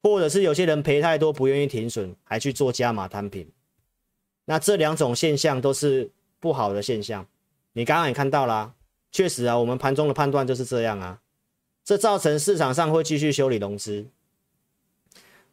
[0.02, 3.48] 或者是有些人赔太多不愿意停损，还去做加码摊平。
[4.46, 7.28] 那这两种现象都是不好的现象。
[7.74, 8.74] 你刚刚也看到啦，
[9.12, 11.20] 确实啊，我们盘中的判断就是这样啊。
[11.84, 14.06] 这造成市场上会继续修理融资，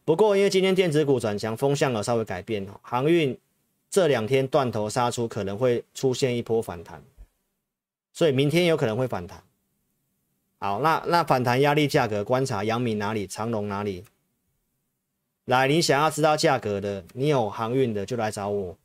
[0.04, 3.36] 不过因为今天电子股转强，风向有稍微改变，航运
[3.90, 7.02] 这两天断头杀出，可能会出现一波反弹，
[8.12, 9.42] 所以明天有可能会反弹。
[10.58, 14.04] 好，那那反弹压力价格观察，阳明哪里，长隆哪里？
[15.46, 18.78] 来，你想要知道价格的，你有航运的就来找我，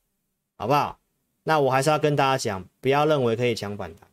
[0.56, 0.98] 好不好？
[1.44, 4.10] 那我还是要跟大家讲，不要认为可以抢反弹。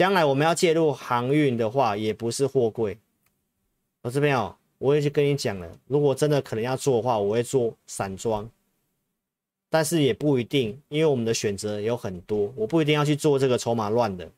[0.00, 2.96] 将来我们要介入航运的话，也不是货柜。
[4.00, 8.48] 我这边哦，我也去跟你讲了，如果真的可能要做的话，我会做散装，
[9.68, 14.32] 但是也不一定，因为我们的选择有很多，我不一定要去做这个筹码乱的，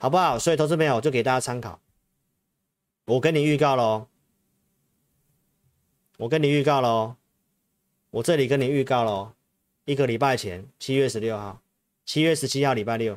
[0.00, 0.36] 好不好？
[0.36, 1.78] 所以投资朋友就给大家参考。
[3.04, 4.08] 我跟你预告喽，
[6.16, 7.14] 我跟你预告喽，
[8.10, 9.30] 我这里跟你预告喽，
[9.84, 11.62] 一个礼拜前，七月十六号，
[12.04, 13.16] 七月十七号礼拜六。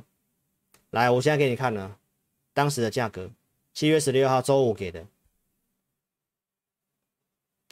[0.94, 1.96] 来，我现在给你看呢
[2.54, 3.32] 当时的价格，
[3.74, 5.04] 七月十六号周五给的。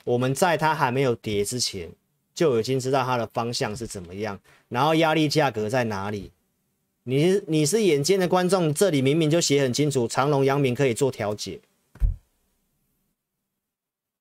[0.04, 1.92] 我们在它还没有跌之前，
[2.34, 6.32] 就已经知道它的方向是怎么样，然后压力价格在哪里。
[7.04, 11.62] 你你是眼尖的观众，这里明明就写很清楚，长隆、阳明可以做调节。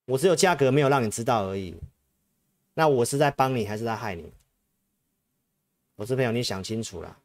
[0.05, 1.75] 我只有价格没有让你知道而已。
[2.75, 4.31] 那我是在帮你还是在害你？
[5.97, 7.17] 我这朋友，你想清楚了，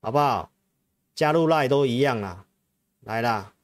[0.00, 0.50] 好不好？
[1.14, 2.44] 加入赖都一样啦，
[3.00, 3.54] 来啦！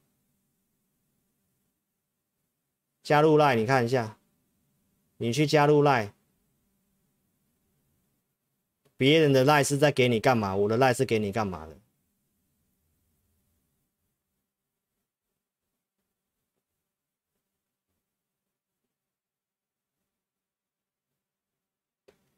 [3.03, 4.17] 加入赖，你看一下，
[5.17, 6.13] 你去加入赖，
[8.97, 10.55] 别人的赖是在给你干嘛？
[10.55, 11.77] 我的赖是给你干嘛的？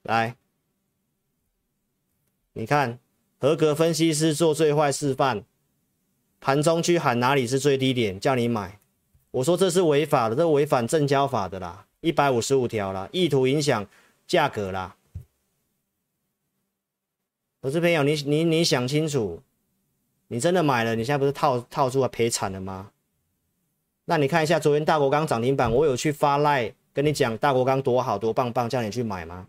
[0.02, 0.36] 来，
[2.54, 2.98] 你看。
[3.42, 5.42] 合格分析师做最坏示范，
[6.40, 8.78] 盘中去喊哪里是最低点，叫你买。
[9.32, 13.84] 我说这是违法的，这违反证交法的啦，一百五十五条啦，意图影响
[14.28, 14.94] 价格啦。
[17.62, 19.42] 我这朋友，你你你想清楚，
[20.28, 22.92] 你真的买了，你现在不是套套住了赔惨了吗？
[24.04, 29.48] 那你看一下昨天大国钢涨停板，我有去发赖跟你讲大国钢多好多棒棒，叫你去买吗？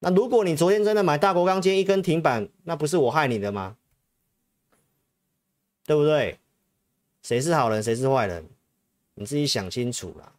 [0.00, 3.76] 那如果你昨天真的买大国钢，今天一根停板，那不是我害你的吗？
[5.84, 6.38] 对不对？
[7.22, 8.48] 谁是好人，谁是坏人？
[9.14, 10.32] 你自己想清楚啦。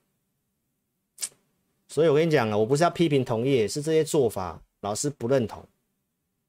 [1.88, 5.66] 所以我跟你讲了，我不是要批评同业，是这些做法老师不认同，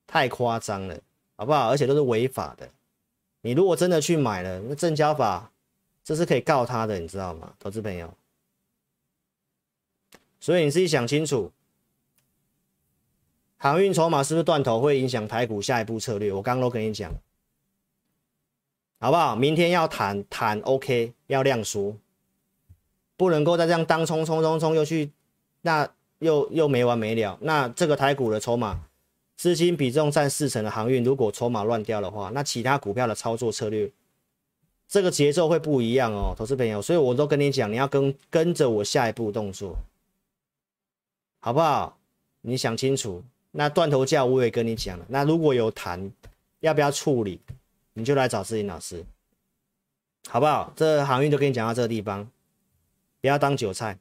[0.06, 1.00] 太夸张了，
[1.34, 1.68] 好不好？
[1.70, 2.70] 而且都是违法的。
[3.40, 5.50] 你如果真的去买了，那证交法
[6.04, 8.14] 这是可以告他的，你知道吗，投资朋友？
[10.38, 11.50] 所以你自己想清楚，
[13.62, 16.32] 航运筹码是不是断头会影响台股下一步策略？
[16.32, 17.12] 我刚刚都跟你讲，
[18.98, 19.36] 好不好？
[19.36, 21.94] 明天要谈谈 OK，要量缩，
[23.18, 25.12] 不能够再这样当冲冲冲冲又去，
[25.60, 25.86] 那
[26.20, 27.36] 又又没完没了。
[27.42, 28.82] 那这个台股的筹码。
[29.36, 33.90] 资金比重占四成的航运，如果筹码乱掉的话，那其他股票的操作策略，
[34.86, 36.82] 这个节奏会不一样哦，投资朋友。
[36.82, 39.78] 所以我都跟你讲，你要跟跟着我下一步动作，
[41.40, 41.96] 好不好？
[42.42, 43.22] 你想清楚。
[43.52, 46.10] 那断头价我也跟你讲了，那如果有谈，
[46.60, 47.40] 要不要处理，
[47.94, 49.04] 你就来找志霖老师，
[50.28, 50.72] 好不好？
[50.76, 52.30] 这航运就跟你讲到这个地方，
[53.20, 53.98] 不要当韭菜。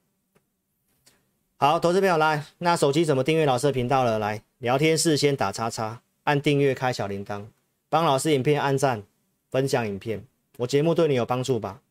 [1.58, 4.20] 好，投资朋友来，那手机怎么订阅老师的频道了？
[4.20, 4.44] 来。
[4.60, 7.46] 聊天室先打叉叉，按订阅开小铃铛，
[7.88, 9.04] 帮老师影片按赞，
[9.50, 10.26] 分享影片。
[10.58, 11.82] 我节目对你有帮助吧？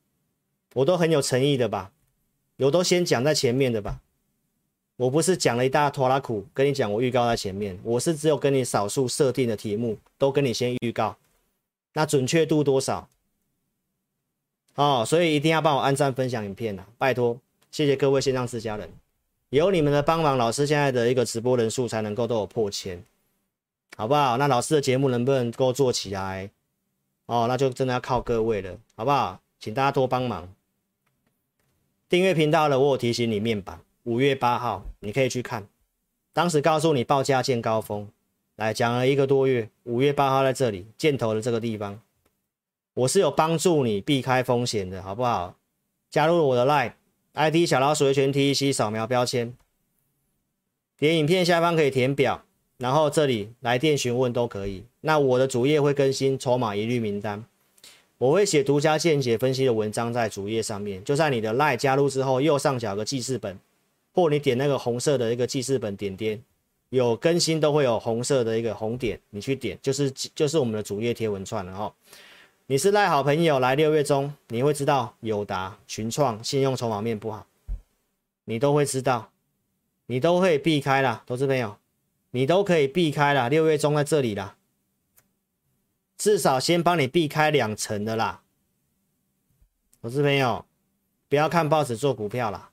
[0.74, 1.90] 我都很有诚意的吧？
[2.56, 4.00] 有都先讲在前面的吧？
[4.98, 11.16] 我不是讲了一大拖拉苦，跟你讲我预告在前面，我是只有跟你少数设定的题目都跟你先预告，
[11.92, 13.08] 那准确度多少？
[14.74, 17.38] 哦，所以一定要帮我按赞分享影片呐，拜托，
[17.70, 18.90] 谢谢各位线上自家人。
[19.50, 23.00] 有你们的帮忙，老师现在的一个直播人数才能够都有破千，
[23.96, 24.36] 好不好？
[24.36, 26.50] 那老师的节目能不能够做起来？
[27.26, 29.40] 哦，那就真的要靠各位了，好不好？
[29.60, 30.52] 请大家多帮忙。
[32.08, 35.68] 订阅频道了，我有提醒你面板，五月八号你可以去看，
[36.32, 38.08] 当时告诉你报价见高峰，
[38.56, 42.00] 来讲了一个多月，五月八号在这里箭头的这个地方，
[42.94, 45.56] 我是有帮助你避开风险的，好不好？
[46.08, 46.94] 加入我的 Line。
[47.34, 49.54] ID 小老鼠的全 TEC 扫描标签，
[50.96, 52.42] 点影片下方可以填表，
[52.78, 54.84] 然后这里来电询问都可以。
[55.02, 57.44] 那我的主页会更新筹码一律名单，
[58.16, 61.04] 我会写独家见解分析的文章在主页上面。
[61.04, 63.56] 就在你的 LINE 加入之后，右上角有个记事本，
[64.18, 66.42] 或你点那个红色的一个记事本点点，
[66.88, 71.94] 有更新都会有红色的一个红点，你去点就是就是我们的主页贴文串了哦。
[72.66, 77.46] 你是赖好朋友，来六月中你会知道友达、群创信用筹码面不好，
[78.46, 79.30] 你都会知道，
[80.06, 81.76] 你都会避开啦，投资朋友，
[82.32, 83.48] 你都可以避开啦。
[83.48, 84.56] 六月中在这里啦，
[86.16, 88.42] 至少先帮你避开两成的啦，
[90.02, 90.64] 投资朋友，
[91.28, 92.70] 不要看报纸做股票啦，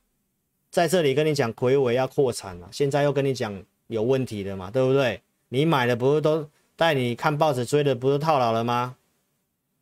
[0.75, 5.21] 在这里跟你讲魁伟要扩产了，现在又跟你讲有问题的嘛，对不对？
[5.47, 8.97] 你买的不是都带你看报纸追的，不是套牢了吗？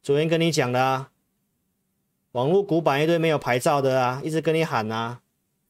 [0.04, 1.10] 昨天跟你讲的啊，
[2.34, 5.22] 网络股板一堆没有牌照的啊，一直跟你喊啊，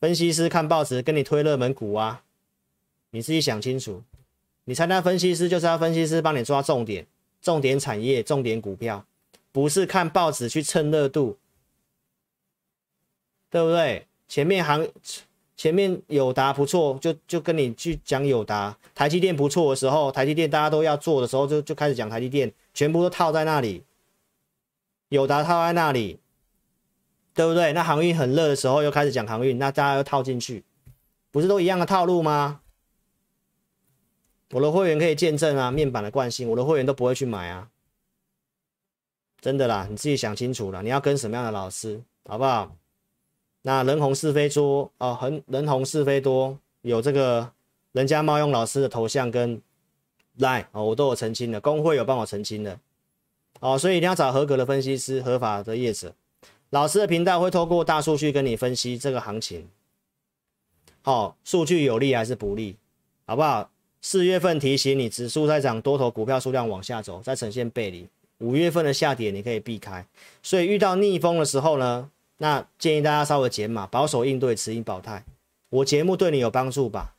[0.02, 2.24] 分析师看报纸跟你推热门股啊，
[3.12, 4.04] 你自己想清楚，
[4.66, 7.08] 你参加分析师就是要分析师帮你抓重点，
[7.42, 9.06] 重点产业，重点股票，
[9.54, 11.38] 不是看报纸去蹭热度，
[13.50, 14.06] 对不对？
[14.28, 14.88] 前面行
[15.56, 23.84] 前面友达不错，就就跟你去讲友达，台积电不错的时候，台积电大家都要做的时候，就就开始讲台积电，全部都套在那里。
[25.10, 26.20] 友达套在那里，
[27.36, 27.72] 对不对？
[27.74, 30.64] 那航运很热的时候又开始讲航运，那大家又套进去，
[31.30, 32.62] 不是都一样的套路吗？
[34.50, 37.70] 我的会员可以见证啊，面板的惯性，我的会员都不会去买啊，
[39.40, 42.76] 真的啦，你自己想清楚了，你要跟什么样的老师，好不好？
[43.64, 47.52] 那人红是非多哦，很人红是非多，有这个
[47.94, 49.62] 人家冒用老师的头像跟
[50.38, 52.80] line 哦，我都有澄清的，公会有帮我澄清的。
[53.60, 56.14] 哦，所以一定要找合格的分析师，合法的业者。
[56.72, 59.68] 老师的频道会透过大数据跟你分析这个行情。
[61.02, 62.76] 好、哦，数据有利还是不利，
[63.26, 63.70] 好不好？
[64.02, 68.10] 四月份提醒你，指数在涨，多头股票数量往下走，再呈现背离。
[68.40, 70.06] 五月份的下跌你可以避开。
[70.42, 72.10] 所以遇到逆风的时候呢，
[72.44, 75.24] 那建议大家稍微减码，保守应对，持盈保态。
[75.70, 77.16] 我节目对你有帮助吧？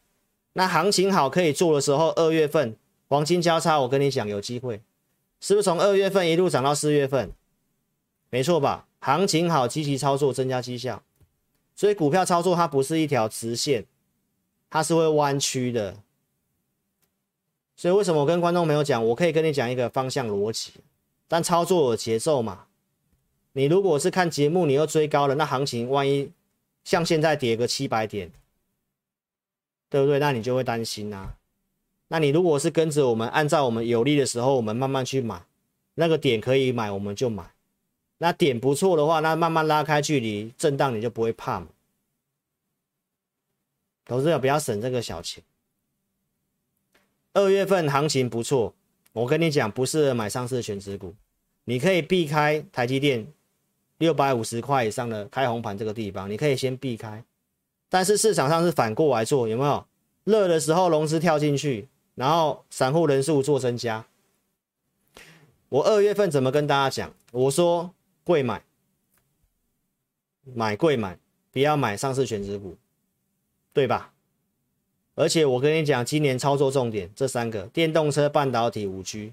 [0.52, 2.76] 那行情好可以做的时候，二月份
[3.08, 4.82] 黄金交叉，我跟你讲有机会。
[5.40, 7.32] 是不是从二月份一路涨到四月份？
[8.28, 8.86] 没错吧？
[9.00, 11.02] 行情好，积极操作，增加绩效。
[11.74, 13.86] 所以股票操作它不是一条直线，
[14.68, 15.96] 它是会弯曲的。
[17.74, 20.74] 所以为什么我跟观众朋友讲，我可以跟你讲一个方向逻辑，
[21.26, 22.66] 但操作有节奏嘛。
[23.54, 26.30] 你如果是看节目，你又追高了，那行情万一
[26.84, 28.30] 像现在跌个七百点，
[29.88, 30.18] 对不对？
[30.18, 31.36] 那你就会担心啊。
[32.08, 35.42] 那你如果是跟着我们，按照我们有利的时候，我们慢慢去买，
[35.94, 37.52] 那个点可以买，我们就买。
[38.18, 41.68] 那点不错的话，那慢慢拉开距离，震荡你就不会怕嘛。
[44.04, 45.42] 投资者不要省这个小钱。
[47.32, 48.74] 二月份行情不错，
[49.12, 51.14] 我跟你讲，不适合买上市权值股，
[51.64, 53.26] 你可以避开台积电
[53.98, 57.24] 六百五十块以上的开红盘这个地方，你可以先避开。
[57.88, 59.86] 但是市场上是反过来做，有没有？
[60.24, 64.06] 热的时候融资跳进去，然后散户人数做增加。
[65.68, 67.14] 我二月份怎么跟大家讲？
[67.30, 67.92] 我说
[68.24, 68.62] 贵买，
[70.54, 71.18] 买贵买，
[71.52, 72.76] 不要买上市全值股，
[73.72, 74.12] 对吧？
[75.14, 79.32] 而且我跟你讲，今年操作重点这三个：电动车、半导体、五 G。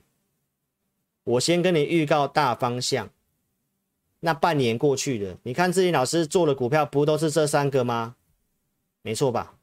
[1.24, 3.10] 我先跟你预告大方向。
[4.22, 8.16] 那半年过去了，你看志林老师做的股票不都是这三个吗？
[9.02, 9.56] 没错吧？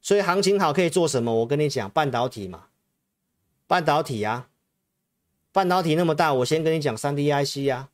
[0.00, 1.34] 所以行情好可以做什么？
[1.34, 2.66] 我跟你讲，半导体嘛，
[3.66, 4.48] 半导体啊，
[5.52, 7.90] 半导体那么大，我先跟你讲 3D IC 啊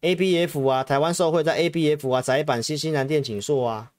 [0.00, 3.92] ，ABF 啊，台湾受会在 ABF 啊，窄板、新兴南电、景硕啊，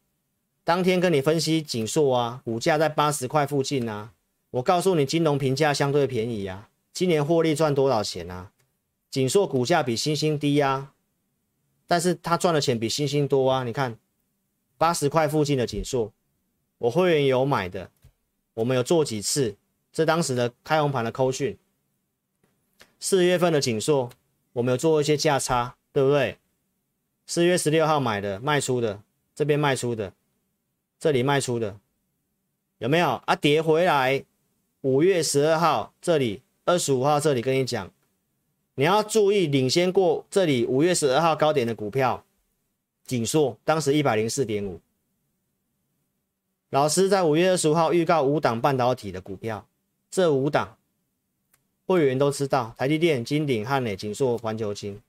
[0.66, 4.12] 当天跟你分析景硕啊，股价在八十块附近啊，
[4.52, 8.52] 我告诉你，金融评价相对便宜啊，今年获利赚多少钱啊？
[9.10, 10.92] 景硕股价比新兴低啊，
[11.88, 13.98] 但是他赚的钱比星星多啊，你看。
[14.78, 16.12] 八十块附近的锦硕，
[16.80, 17.90] 我会员有买的，
[18.56, 19.56] 我们有做几次，
[19.94, 21.58] 这当时的开红盘的扣讯。
[23.00, 24.10] 四月份的锦硕，
[24.52, 26.40] 我们有做一些价差，对不对？
[27.26, 29.02] 四月十六号买的，卖出的，
[29.34, 30.12] 这边卖出的，
[31.00, 31.80] 这里卖出的，
[32.80, 33.34] 有没有啊？
[33.34, 34.26] 跌回来，
[34.82, 37.90] 五月十二号这里，二十五号这里跟你讲，
[38.76, 42.24] 你要注意领先过这里五月十二号高点的股票。
[43.06, 44.80] 景硕当时一百零四点五，
[46.72, 49.68] 老师在五月二十五号预告五档半导体的股票，
[50.10, 50.76] 这五档
[51.86, 55.00] 会员都知道，台积电、金鼎、汉磊、景硕、环球晶。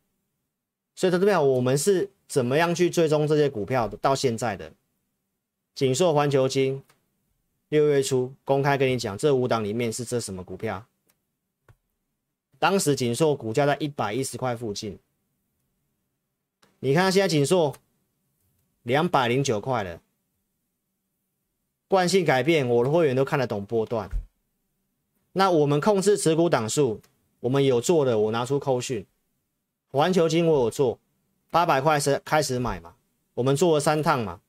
[0.94, 3.96] 所以这边我们是怎么样去追踪这些股票的？
[3.96, 4.70] 到现在的
[5.74, 6.82] 景硕、环球晶，
[7.70, 10.84] 六月初公开跟你讲，这五档里面是这什么股票？
[12.58, 14.98] 当时景硕股价在一百一十块附近，
[16.80, 17.74] 你看现在景硕。
[18.82, 20.00] 两百零九块了，
[21.88, 24.08] 惯性改变，我的会员都看得懂波段。
[25.32, 27.00] 那我们控制持股档数，
[27.40, 29.04] 我们有做的，我拿出扣讯。
[29.90, 31.00] 环球金我有做，
[31.50, 32.94] 八百块是开始买嘛，
[33.34, 34.40] 我们做了三趟嘛。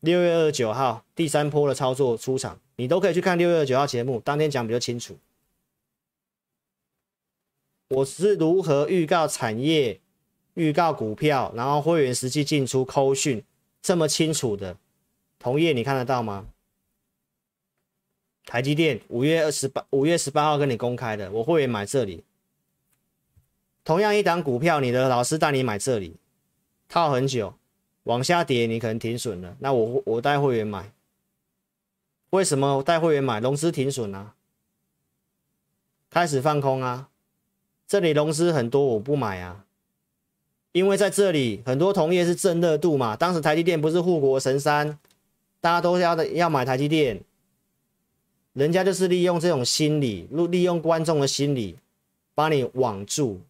[0.00, 5.16] 六月二十九号第三波的操作出场，你都可以去看六月二十九号节目，当天讲比较清楚。
[7.94, 10.00] 我是如何预告产业？
[10.54, 13.44] 预告股票，然后会员实际进出扣讯
[13.82, 14.76] 这么清楚的，
[15.38, 16.46] 同业你看得到吗？
[18.46, 22.22] 台积电五月二十八五月十八号跟你公开的，我会员买这里。
[23.82, 26.16] 同样一档股票，你的老师带你买这里，
[26.88, 27.54] 套很久，
[28.04, 30.92] 往下跌你可能停损了，那我我带会员买，
[32.30, 33.40] 为什么带会员买？
[33.40, 34.34] 融资停损啊，
[36.10, 37.10] 开始放空啊，
[37.86, 39.64] 这里融资很多，我不买啊。
[40.72, 44.98] 因为在这里很多同业是正热度嘛，当时台积电不是护国神山，
[45.60, 47.20] 大家都要的要买台积电，
[48.54, 51.78] 人家就是利用这种心理，利用观众的心理，
[52.34, 53.40] 把你网住。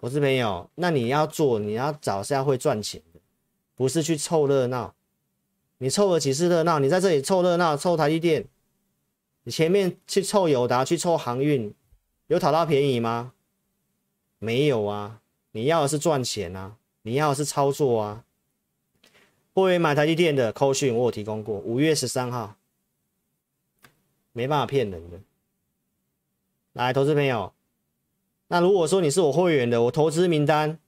[0.00, 3.20] 我是朋友，那你要做，你要找是要会赚钱的，
[3.74, 4.92] 不是去凑热闹。
[5.78, 6.78] 你凑了几次热闹？
[6.78, 8.44] 你在这里凑热闹，凑台积电，
[9.44, 11.74] 你前面去凑友达，去凑航运，
[12.28, 13.32] 有讨到便宜吗？
[14.38, 15.20] 没有啊，
[15.52, 18.24] 你要的是赚钱啊，你要的是操作啊。
[19.54, 22.56] 会员买台积电的扣讯我有提供过，五月十三号，
[24.32, 25.20] 没办法骗人的。
[26.72, 27.52] 来，投资朋友，
[28.48, 30.78] 那如果说你是我会员的，我投资名单，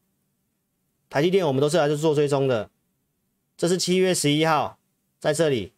[1.11, 2.71] 台积电我们都是来做追踪的。
[3.57, 4.79] 这是七月十一号，
[5.21, 5.73] 在这里，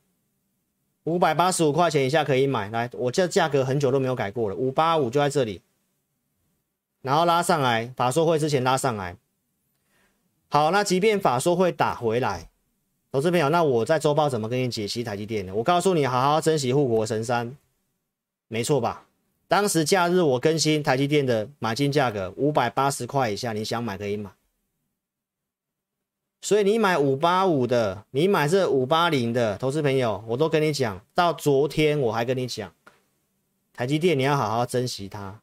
[1.06, 2.68] 五百八十五块钱以下可以买。
[2.70, 5.62] 来，我这价格很久都没有改过了，五八五就在这里。
[7.00, 9.16] 然后拉上来，法说会之前拉上来。
[10.48, 12.48] 好，那即便法说会打回来，
[13.12, 15.54] 投资朋友，那我在周报怎么跟你解析台积电呢？
[15.54, 17.56] 我告诉你，好好珍惜护国神山，
[18.48, 19.06] 没错吧？
[19.46, 24.28] 当时假日我更新台积电的买进价格五百八十块以下，你想买可以买。
[26.46, 32.72] 所以你买五八五的，你买这五八零的，投资朋友，我都跟你讲，到昨天我还跟你讲，
[33.74, 35.40] 台积电你要好好珍惜它。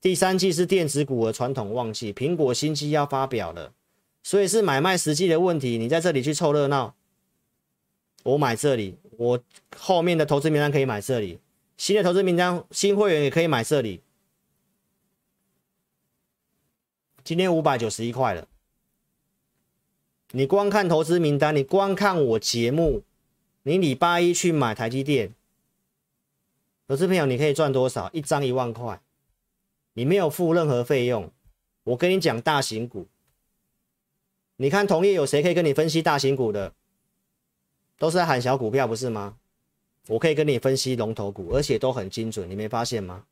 [0.00, 3.74] 第三季是电子股的传统旺季，苹果新机要发表了，
[4.22, 5.76] 所以是买卖时机的问题。
[5.76, 6.94] 你在这里去凑热闹，
[8.22, 9.38] 我买这里，我
[9.76, 11.40] 后面的投资名单可以买这里，
[11.76, 14.00] 新的投资名单新会员也可以买这里。
[17.22, 18.47] 今天五百九十一块了，
[20.32, 23.02] 你光看投资名单，你光看我节目，
[23.62, 25.34] 你礼拜一去买台积电，
[26.86, 28.10] 投资朋友你可以赚多少？
[28.12, 29.00] 一张一万块，
[29.94, 31.32] 你没有付任何费用。
[31.84, 33.06] 我跟你讲大型股，
[34.56, 36.74] 你看同业有谁可以跟你分析大型股的？
[37.96, 39.36] 都是在喊小股票，不是吗？
[40.08, 43.24] 我可以跟你分析龙头股，而且都很精准，你没发现吗？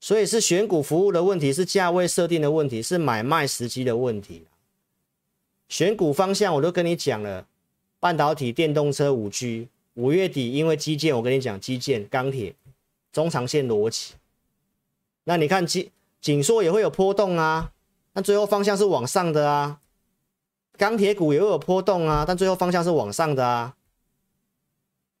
[0.00, 4.46] 所以是选股服务的问题，是价位设定的问题，是买卖时机的问题。
[5.70, 7.46] 选股方向我都跟你讲了，
[8.00, 12.56] 半导体、电动车、五 G，五月底因为基建，我跟你讲基建、钢铁、
[13.12, 14.14] 中长线逻辑。
[15.22, 15.88] 那你看紧
[16.20, 17.70] 紧缩也会有波动啊，
[18.14, 19.78] 那最后方向是往上的啊。
[20.76, 23.76] 钢铁股也会有波动啊，但最后方向是往上的啊。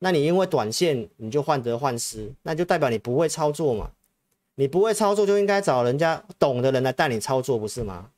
[0.00, 3.92] 那你因为短线你就患得患失，那就代表你不会操作嘛。
[4.56, 8.10] 你不会操作就应该找人家懂的人来带你操作，不是吗？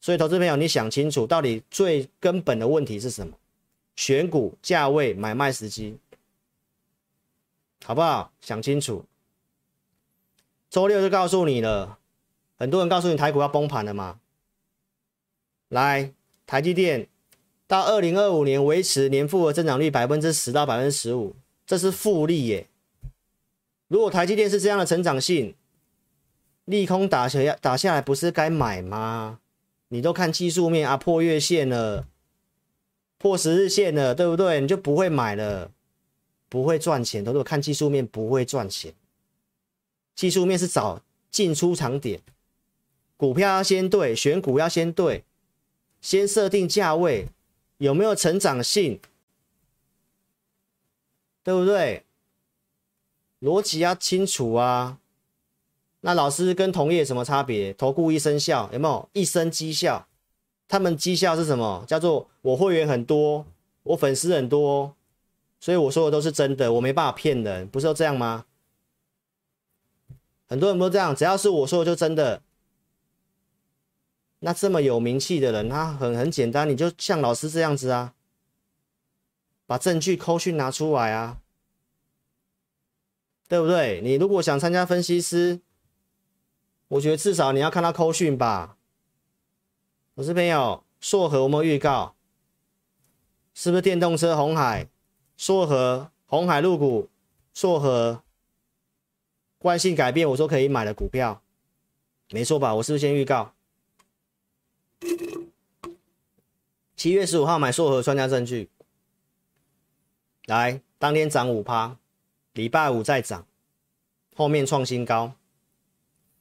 [0.00, 3.34] 所以，投资朋友，你想清楚，到底最根本的问题是什么？
[3.96, 5.98] 选股、价位、买卖时机，
[7.84, 8.30] 好不好？
[8.40, 9.04] 想清楚。
[10.70, 11.98] 周六就告诉你了，
[12.56, 14.20] 很多人告诉你台股要崩盘了嘛。
[15.68, 16.12] 来，
[16.46, 17.08] 台积电
[17.66, 21.34] 到二零二五年维持年复合增长率百分之十到百分之十五，
[21.66, 22.68] 这是复利耶。
[23.88, 25.56] 如果台积电是这样的成长性，
[26.66, 29.40] 利空打下打下来，不是该买吗？
[29.88, 32.06] 你都看技术面啊，破月线了，
[33.16, 34.60] 破十日线了，对不对？
[34.60, 35.70] 你就不会买了，
[36.48, 37.24] 不会赚钱。
[37.24, 38.94] 都是看技术面不会赚钱，
[40.14, 42.20] 技术面是找进出场点，
[43.16, 45.24] 股票要先对，选股要先对，
[46.00, 47.28] 先设定价位，
[47.78, 49.00] 有没有成长性，
[51.42, 52.04] 对不对？
[53.40, 54.98] 逻辑要清楚啊。
[56.00, 57.72] 那老师跟同业什么差别？
[57.72, 59.08] 投顾一生效有没有？
[59.14, 60.06] 一生绩效，
[60.68, 61.84] 他们绩效是什么？
[61.88, 63.44] 叫做我会员很多，
[63.82, 64.94] 我粉丝很多，
[65.58, 68.46] 所以我说的都是真的，我没办法骗人，不是都这样吗？
[70.46, 72.42] 很多人都这样，只要是我说的就真的。
[74.38, 78.14] 那这么有名气的人，他很很简单，你就像老师这样子啊，
[79.66, 81.38] 把证据扣去拿出来啊，
[83.48, 84.00] 对不对？
[84.00, 85.60] 你如果想参加分析师。
[86.88, 88.78] 我觉得至少你要看他扣讯吧，
[90.14, 92.14] 我是朋友，硕禾我们预告，
[93.52, 94.88] 是不是电动车红海，
[95.36, 97.10] 硕和红海入股，
[97.52, 98.22] 硕和
[99.58, 101.42] 惯性改变，我说可以买的股票，
[102.30, 102.74] 没错吧？
[102.76, 103.52] 我是不是先预告？
[106.96, 108.70] 七月十五号买硕禾，专家证据，
[110.46, 111.98] 来，当天涨五趴，
[112.54, 113.46] 礼拜五再涨，
[114.34, 115.34] 后面创新高。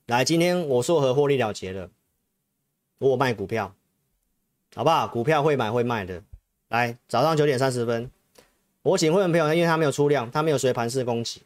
[0.08, 1.90] 来，今天我硕禾获利了结了，
[2.98, 3.76] 我卖股票，
[4.74, 5.06] 好不好？
[5.06, 6.24] 股票会买会卖的。
[6.70, 8.10] 来，早上九点三十分，
[8.84, 11.42] 我请会员朋友，因为他没有出量，他没有随盘势攻击，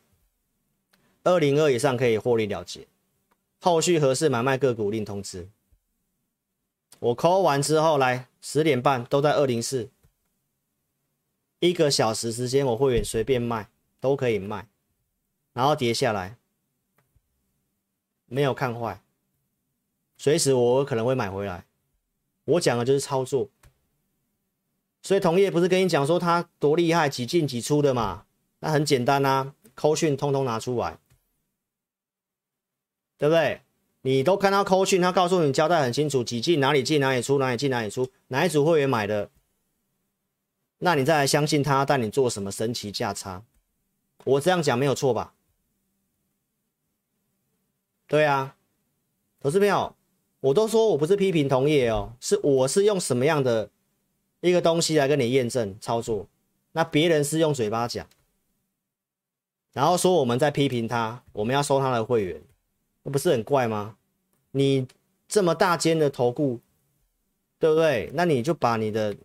[1.23, 2.87] 二零二以上可以获利了结，
[3.59, 5.49] 后续合适买卖个股另通知。
[6.99, 9.89] 我 call 完之后，来十点半都在二零四，
[11.57, 14.67] 一个小时时间，我会员随便卖都可以卖，
[15.53, 16.37] 然后跌下来。
[18.33, 19.01] 没有看坏，
[20.17, 21.65] 随时我可能会买回来。
[22.45, 23.49] 我讲的就是操作，
[25.01, 28.25] 所以同业不是跟你讲说他多厉害，几进几出的嘛？
[28.61, 30.97] 那很简单啊，扣讯通通拿出来，
[33.17, 33.63] 对不对？
[34.03, 39.29] 你都看到扣讯，他告诉你交代很清楚，几进哪里进哪里出，哪里进哪里出，哪一组会员买的，
[40.77, 43.43] 那你再来相信他带你做什么神奇价差？
[44.23, 45.33] 我这样讲没有错吧？
[48.11, 48.57] 对啊，
[49.39, 49.95] 投资朋友，
[50.41, 53.69] 我都说我不是批评同业哦，是我是用什么样的
[54.41, 56.27] 一个东西来跟你验证操作，
[56.73, 58.05] 那别人是用嘴巴讲，
[59.71, 62.41] 然后说我们在批评他，我们要收他的会员，
[63.03, 63.95] 那不是很怪吗？
[64.51, 64.85] 你
[65.29, 66.59] 这么大间的投顾，
[67.59, 68.11] 对不对？
[68.13, 69.15] 那你就把你的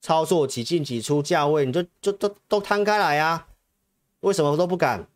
[0.00, 3.46] 操作几进几出价位，你就就都都摊开来啊，
[4.22, 5.06] 为什么都不敢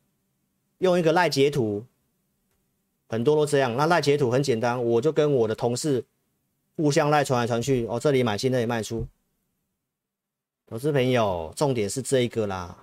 [0.78, 1.84] 用一个赖截图？
[3.12, 6.02] 很多都这样，那赖截图很简单，我就跟我的同事
[6.76, 9.06] 互相赖传来传去，哦，这里买进，那里卖出。
[10.66, 12.74] 投资朋友，重点是这一个啦，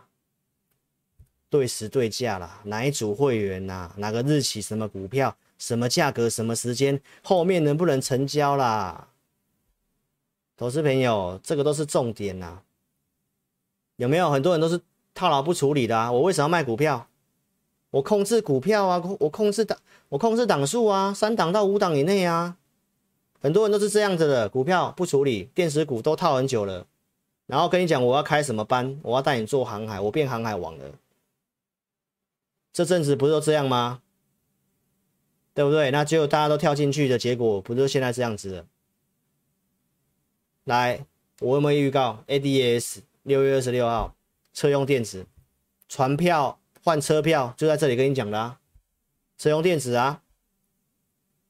[1.49, 4.61] 对时对价啦，哪一组会员呐、哪个日期？
[4.61, 5.35] 什么股票？
[5.57, 6.29] 什么价格？
[6.29, 7.01] 什么时间？
[7.23, 9.09] 后面能不能成交啦？
[10.55, 12.61] 投资朋友，这个都是重点呐。
[13.95, 14.79] 有没有很多人都是
[15.15, 16.11] 套牢不处理的啊？
[16.11, 17.07] 我为什么要卖股票？
[17.89, 19.79] 我控制股票啊，我控制的，
[20.09, 22.57] 我控制档数啊，三档到五档以内啊。
[23.41, 26.85] 很多人都是这样子的，股票不处理，电子股都套很久了，
[27.45, 30.85] 然后跟你讲我要开什么班，我要带你做航海，我变航海王了。
[32.73, 34.01] 这阵子不是都这样吗？
[35.53, 35.89] 对不对？
[35.91, 38.65] 那结果大家都跳进去的结果，不就是现在这样子的？
[40.65, 41.05] 来，
[41.39, 44.15] 我有没有预告？ADS 六月二十六号，
[44.53, 45.25] 车用电子，
[45.87, 48.59] 船票换车票就在这里跟你讲的啊，
[49.39, 50.21] 车用电子啊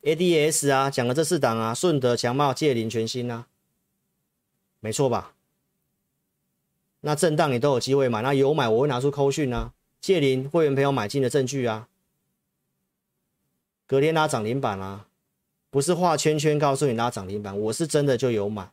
[0.03, 3.47] ，A D S 啊，讲了这四档啊，顺德、强茂、界霖、全新啊，
[4.79, 5.33] 没错吧？
[6.99, 11.87] 那震荡你都有机会买，那有买我会拿出扣讯啊，界霖会员朋友买进的证据啊，
[13.87, 15.07] 隔天拉涨停板啊，
[15.71, 18.71] 不是画圈圈告诉你拉涨停板，我是真的就有买。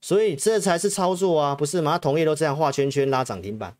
[0.00, 1.98] 所以这才是操作啊，不是吗？
[1.98, 3.76] 同业都这样画圈圈拉涨停板，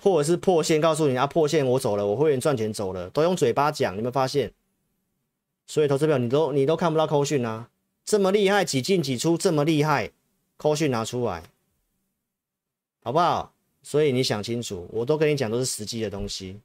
[0.00, 4.52] 或者是破线告诉你啊，破线我走了，我会员赚钱走了，都用嘴巴讲，你有没有发现？
[5.66, 7.68] 所以投资表你都你都看不到扣讯啊，
[8.04, 10.10] 这么厉害，几进几出这么厉害，
[10.56, 11.42] 扣讯拿出来，
[13.02, 13.52] 好不好？
[13.82, 16.60] 所以你想清楚，我都跟你讲都是实际的东西。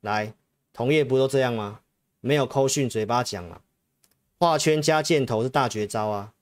[0.00, 0.32] 来，
[0.72, 1.80] 同业不都这样吗？
[2.20, 3.60] 没有扣讯，嘴巴讲嘛，
[4.38, 6.32] 画圈加箭头是大绝招啊。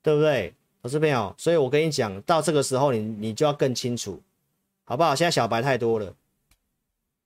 [0.00, 1.34] 对不对，投资朋友？
[1.36, 4.22] 所以我跟你讲，到这个时候你你就要更清楚，
[4.88, 5.14] 好不好？
[5.14, 6.14] 现在小白太多了，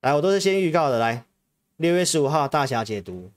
[0.00, 0.98] 来，我都是先预告的。
[0.98, 1.24] 来，
[1.76, 3.30] 六月十五号大侠解读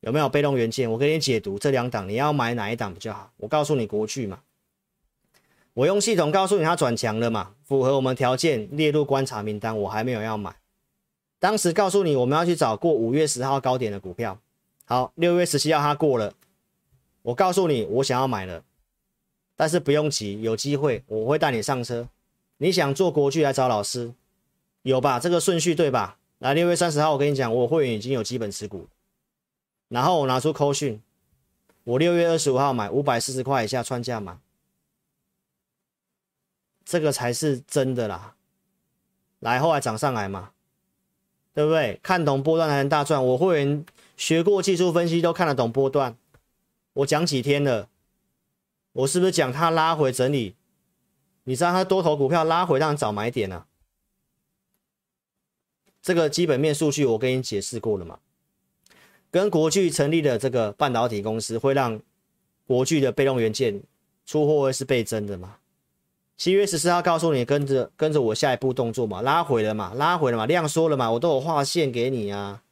[0.00, 0.90] 有没有被动元件？
[0.90, 3.30] 我给你解读这两档，你要买哪一档比较好？
[3.36, 4.40] 我告诉你国巨嘛，
[5.74, 10.56] 我用系统告诉你它转强了嘛，符合我们条件列入观察名单，我还没有要买。
[11.38, 14.40] 当时告诉你我们要去找过五月十号高点的股票，
[14.86, 16.34] 好，六月十七号它过了。
[17.22, 18.64] 我告诉你，我想要买了，
[19.54, 22.08] 但是不用急，有机会我会带你上车。
[22.58, 24.14] 你想做国巨来找老师，
[24.82, 25.20] 有吧？
[25.20, 26.18] 这个顺序对吧？
[26.38, 28.88] 来，六月三十号，我跟你讲，我会员已经有基本持股，
[29.88, 31.00] 然后我拿出扣讯，
[31.84, 34.38] 我六月二十五号买五百四十块以下穿价买，
[36.84, 38.34] 这个才是真的啦。
[39.40, 40.52] 来，后来涨上来嘛，
[41.52, 42.00] 对不对？
[42.02, 43.24] 看懂波段才能大赚。
[43.24, 43.84] 我会员
[44.16, 46.16] 学过技术分析，都看得懂波段。
[46.94, 47.88] 我讲几天了，
[48.92, 50.55] 我是不是讲它拉回整理？
[51.48, 53.66] 你知道它多头股票拉回让你早买点啊？
[56.02, 58.18] 这个基本面数据我跟你解释过了嘛？
[59.30, 62.00] 跟国巨成立的这个半导体公司会让
[62.66, 63.82] 国巨的被动元件
[64.24, 65.58] 出货会是倍增的嘛？
[66.36, 69.22] 七月十四号告诉你跟着跟着我下一步动作嘛？
[69.22, 69.94] 拉回了嘛？
[69.94, 70.46] 拉回了嘛？
[70.46, 71.12] 量缩了嘛？
[71.12, 72.62] 我都有画线给你啊，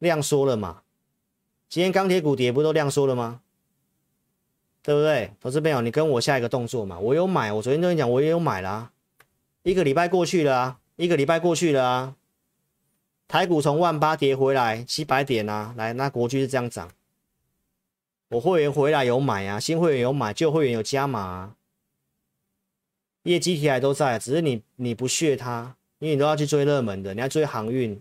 [0.00, 0.82] 量缩了嘛？
[1.68, 3.40] 今天钢铁股跌不都量缩了吗？
[4.84, 5.32] 对不对？
[5.40, 6.98] 投资朋友，你跟我下一个动作嘛。
[6.98, 8.92] 我有买，我昨天跟你讲，我也有买啦。
[9.62, 12.16] 一个礼拜过去了啊，一个礼拜过去了啊。
[13.26, 16.90] 台股从万八跌回来七百点啊，来，那国巨是这样涨。
[18.28, 21.56] 我会员回来有买啊，新会员有买，旧会员有加码啊。
[23.22, 27.98] 业绩题材都在，只是你你不屑它，因为你都要去追热门的，你要追航运，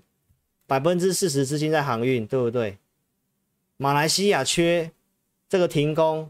[0.67, 2.77] 百分之四十资金在航运，对不对？
[3.77, 4.91] 马来西亚缺
[5.47, 6.29] 这个停工，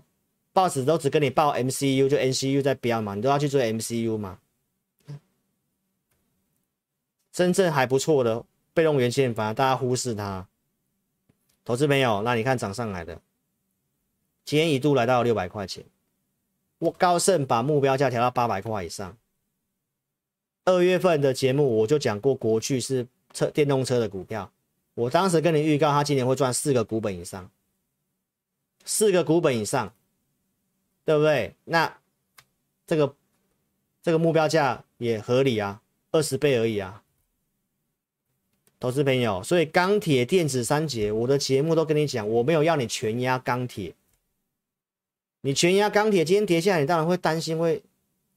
[0.54, 4.40] 报纸都只跟你报 MCU，就 NCU 在飙嘛，你都要去追 MCU 嘛。
[7.32, 10.48] 真正还不错的被动元件，反而大家忽视它。
[11.66, 13.20] 投资朋友，那你看涨上来的，
[14.46, 15.84] 今天一度来到六百块钱，
[16.78, 19.18] 我高盛把目标价调到八百块以上。
[20.66, 24.52] 二月份的节目我就讲过，国巨是车电动车的股票。
[24.94, 27.50] 我当时跟你预告，他今年会赚四个股本以上，
[28.86, 29.92] 四个股本以上，
[31.06, 31.56] 对不对？
[31.66, 31.98] 那
[32.86, 33.16] 这个
[34.02, 35.82] 这个目标价也合理啊，
[36.12, 37.04] 二十倍而已啊，
[38.80, 39.44] 投资朋友。
[39.44, 43.94] 所以钢铁电子三节，我的节目都跟你讲，我没有要你全压钢铁，
[45.42, 47.82] 你全压钢铁，今天跌下来，你当然会担心会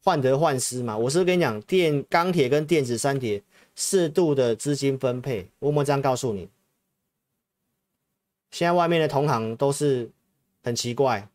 [0.03, 0.97] 患得患失嘛。
[0.97, 3.43] 我是跟你讲，电钢铁跟电子三节。
[3.79, 6.49] 适度的资金分配，我们这样告诉你。
[8.51, 10.11] 现在外面的同行都是
[10.62, 11.29] 很奇怪，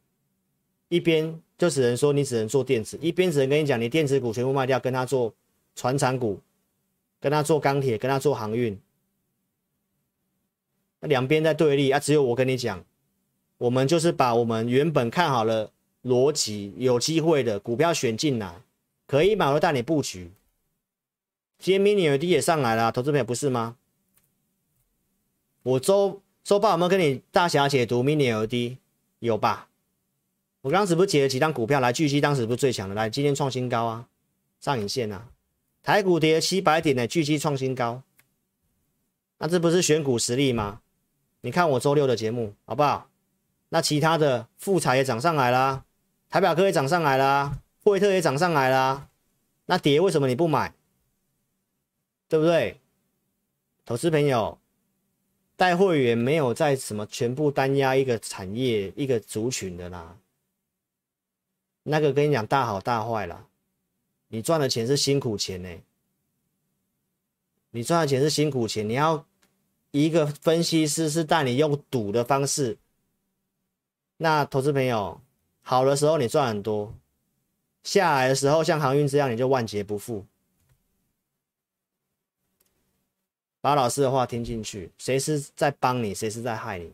[0.92, 5.34] 一边就只能说你只能做电子，一边只能跟你讲你电子股全部卖掉，跟他做
[5.74, 6.38] 船产股，
[7.22, 8.78] 跟他做钢铁，跟他做航运。
[11.00, 12.84] 那两边在对立啊，只有我跟你讲，
[13.58, 15.72] 我们就是把我们原本看好了
[16.04, 18.62] 逻辑有机会的股票选进来，
[19.08, 20.30] 可以买，我带你布局。
[21.58, 23.78] 今天 mini LED 也上来了，投资朋友不是吗？
[25.64, 28.76] 我周周报有没有跟你大侠解读 mini LED？
[29.20, 29.70] 有吧？
[30.62, 34.07] 我当时不是解了几张股票来，巨基当时不是最强的，来今天创新高啊，
[34.59, 35.28] 上影线啊，
[35.82, 38.03] 台股跌了七百点的巨基创新高，
[39.39, 40.82] 那这不是选股实力吗？
[41.41, 43.09] 你看我周六的节目好不好？
[43.70, 45.84] 那其他的富彩也涨上来啦，
[46.30, 49.07] 台表科也涨上来啦，惠特也涨上来啦。
[49.66, 50.74] 那跌为什么你不买？
[52.28, 52.80] 对不对？
[53.84, 54.59] 投资朋友，
[55.55, 60.18] 带会员没有在什么全部单押一个产业一个族群的啦。
[61.84, 63.48] 那个跟你讲大好大坏啦，
[64.28, 65.70] 你赚的钱是辛苦钱呢、
[67.72, 69.26] 你赚的钱是辛苦钱，你要
[69.92, 72.78] 一个分析师是带你用赌的方式。
[74.18, 75.20] 那投资朋友，
[75.62, 76.94] 好的时候你赚很多，
[77.84, 80.26] 下来的时候像航运这样你就万劫不复。
[83.60, 86.94] 把老师的话听进去，谁是在帮你，谁是在害你，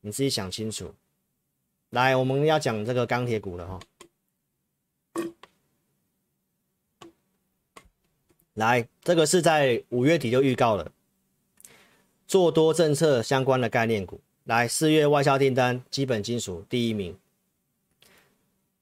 [0.00, 0.94] 你自己想清楚。
[1.90, 3.80] 来，我们要讲这个钢铁股了哈。
[8.58, 10.90] 来，这个是在五月底就预告了，
[12.26, 14.20] 做多政策相关的概念股。
[14.44, 17.16] 来，四月外销订单，基本金属第一名，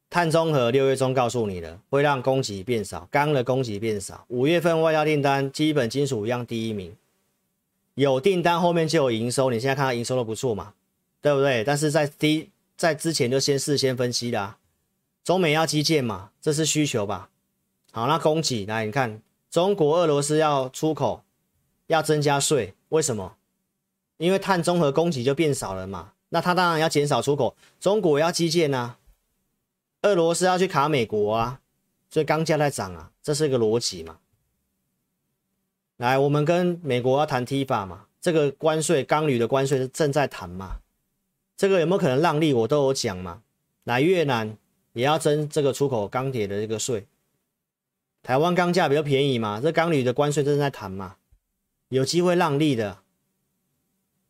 [0.08, 4.24] 碳中和六月中告诉你了，会让供给变少，钢的供给变少。
[4.28, 6.96] 五月份外销订单，基本金属一样第一名，
[7.96, 10.72] 有订单后面就有营收，你现在看到营收都不错嘛，
[11.20, 11.62] 对不对？
[11.62, 12.48] 但是在第
[12.78, 14.56] 在之前就先事先分析啦，
[15.22, 17.28] 中美要基建嘛，这是需求吧？
[17.92, 19.20] 好，那供给来，你看。
[19.56, 21.22] 中国、俄罗斯要出口，
[21.86, 23.38] 要增加税，为什么？
[24.18, 27.56] 因为碳中和供给就变少了嘛，那它当然要减少出口。
[27.80, 28.98] 中国要基建啊，
[30.02, 31.62] 俄罗斯要去卡美国啊，
[32.10, 34.18] 所以钢价在涨啊，这是一个逻辑嘛。
[35.96, 40.80] 来，我们跟美国要谈 TIFA 嘛，这个关税钢铝的关税是正在谈嘛，
[41.56, 42.52] 这个有没有可能让利？
[42.52, 43.42] 我都有讲嘛。
[43.84, 44.54] 来，越南
[44.92, 47.06] 也要征这个出口钢铁的这个税。
[48.26, 51.14] 台湾钢价比较便宜嘛，这钢铝的关税正在谈嘛，
[51.90, 52.98] 有机会让利的，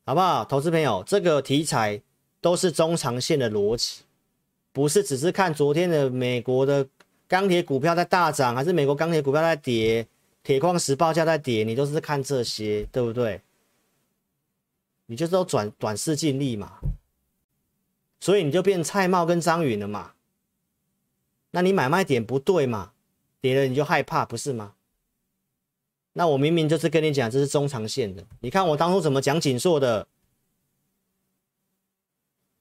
[0.05, 0.45] 好不好？
[0.45, 2.03] 投资朋友，这个题材
[2.43, 4.03] 都是中长线的逻辑，
[4.71, 6.87] 不是只是看昨天的美国的
[7.27, 10.07] 钢铁股票在大涨，还是美国钢铁股票在跌，
[10.43, 13.41] 铁矿石报价在跌，你都是看这些，对不对？
[15.07, 16.81] 你就是要转短视近利嘛，
[18.21, 20.13] 所以你就变蔡瑁跟张允了嘛，
[21.53, 22.93] 那你买卖点不对嘛？
[23.41, 24.75] 跌了你就害怕，不是吗？
[26.15, 28.25] 那我明明就是跟你讲，这是中长线的。
[28.41, 30.09] 你看我当初怎么讲景硕的？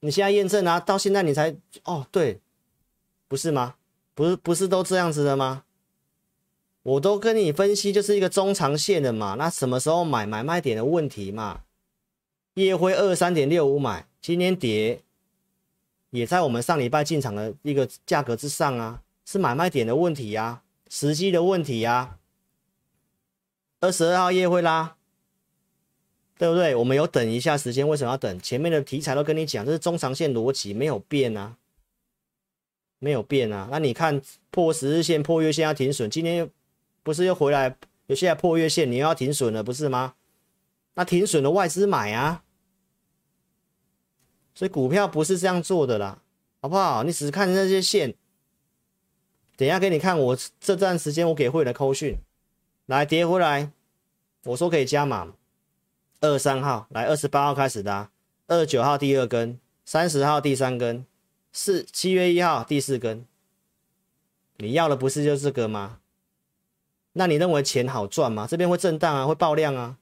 [0.00, 2.40] 你现在验证啊，到现在你才哦，对，
[3.26, 3.76] 不是吗？
[4.14, 5.64] 不是不是都这样子的吗？
[6.82, 9.34] 我都跟你分析，就是一个中长线的嘛。
[9.34, 10.26] 那什么时候买？
[10.26, 11.62] 买卖点的问题嘛。
[12.54, 15.02] 夜辉二三点六五买，今天跌，
[16.10, 22.18] 也在我们上礼拜进场的一个价格之上啊，是买卖点的问题呀、时机的问题呀、啊，
[23.80, 24.96] 二十二号夜会拉，
[26.38, 26.74] 对不对？
[26.76, 28.38] 我们有等一下时间，为什么要等？
[28.40, 31.56] 前面的题材都跟你讲，这是中长线逻辑，没有变啊，
[33.00, 33.68] 没有变啊。
[33.70, 36.48] 那你看破十日线、破月线要停损，今天又
[37.02, 37.76] 不是又回来？
[38.06, 40.14] 有现在破月线，你又要停损了，不是吗？
[40.94, 42.44] 那停损的外资买啊，
[44.54, 46.22] 所以股票不是这样做的啦，
[46.62, 47.02] 好不好？
[47.02, 48.14] 你只是看那些线。
[49.56, 52.18] 等一下给你看，我这段时间我给会员的扣讯，
[52.84, 53.70] 来跌回来，
[54.44, 55.32] 我说可以加码，
[56.20, 56.86] 二三号。
[56.90, 58.10] 来二十八号开始的、
[58.48, 61.06] 二十九号第二根，三十号第三根，
[61.52, 63.24] 四七月一号第四根，
[64.58, 66.00] 你要的不是就是这个吗？
[67.14, 68.46] 那你认为钱好赚吗？
[68.46, 69.96] 这边会震荡啊，会爆量啊，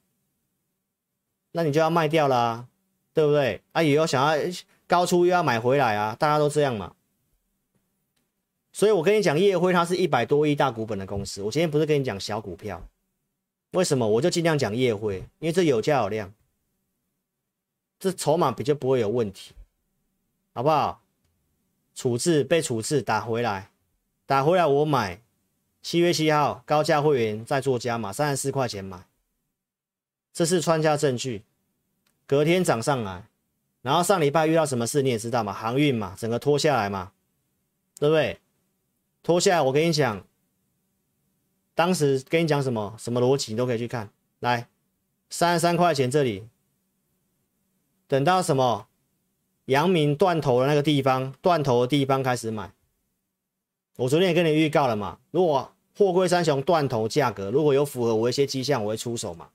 [1.52, 2.68] 那你就要卖掉啦、啊，
[3.12, 3.62] 对不对？
[3.70, 4.52] 啊，也有想要
[4.88, 6.92] 高出又要买回来啊，大家都这样嘛。
[8.74, 11.40] 所以我跟你讲，夜辉它是一百多亿大股本的公司。
[11.40, 12.84] 我今天不是跟你讲小股票，
[13.70, 14.06] 为什么？
[14.06, 16.34] 我就尽量讲夜辉，因为这有价有量，
[18.00, 19.54] 这筹码比较不会有问题，
[20.52, 21.00] 好不好？
[21.94, 23.70] 处置被处置打回来，
[24.26, 25.20] 打回来我买。
[25.80, 29.06] 七月七号高价会员再做加码，三十四块钱买，
[30.32, 31.44] 这是穿价证据。
[32.26, 33.22] 隔天涨上来，
[33.82, 35.52] 然后上礼拜遇到什么事你也知道嘛？
[35.52, 37.12] 航运嘛，整个拖下来嘛，
[38.00, 38.40] 对不对？
[39.24, 40.26] 拖下来，我跟你讲，
[41.74, 44.10] 当时跟你讲什么什么逻辑，你都可以去看。
[44.40, 44.68] 来，
[45.30, 46.46] 三十三块钱这里，
[48.06, 48.86] 等到什么
[49.64, 52.74] 阳明断头的那个地方，断头的地方开始买。
[53.96, 59.48] 我昨天也跟你预告了嘛，如果货柜三雄断头价格如果有符合我一些迹象，我会出手嘛，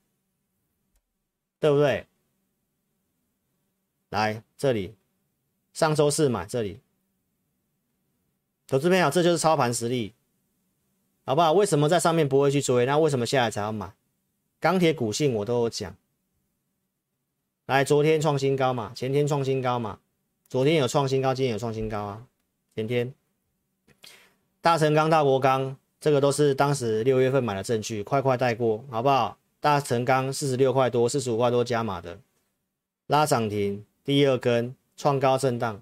[1.60, 2.08] 对不对？
[4.10, 4.96] 来这里，
[5.74, 6.80] 上周四买这里。
[8.70, 10.14] 投资朋友，这就是操盘实力，
[11.26, 11.54] 好不好？
[11.54, 12.86] 为什么在上面不会去追？
[12.86, 13.92] 那为什么下来才要买？
[14.60, 15.96] 钢铁股性我都有讲，
[17.66, 19.98] 来，昨天创新高嘛，前天创新高嘛，
[20.48, 22.28] 昨天有创新高，今天有创新高啊，
[22.76, 23.12] 前天。
[24.62, 29.40] 大成钢、大国钢，这个都是当时六月份买的证据，快快带过，好不好？
[29.60, 32.20] 大成钢四十六块多，四十五块多加码的，
[33.08, 35.82] 拉涨停，第二根创高震荡。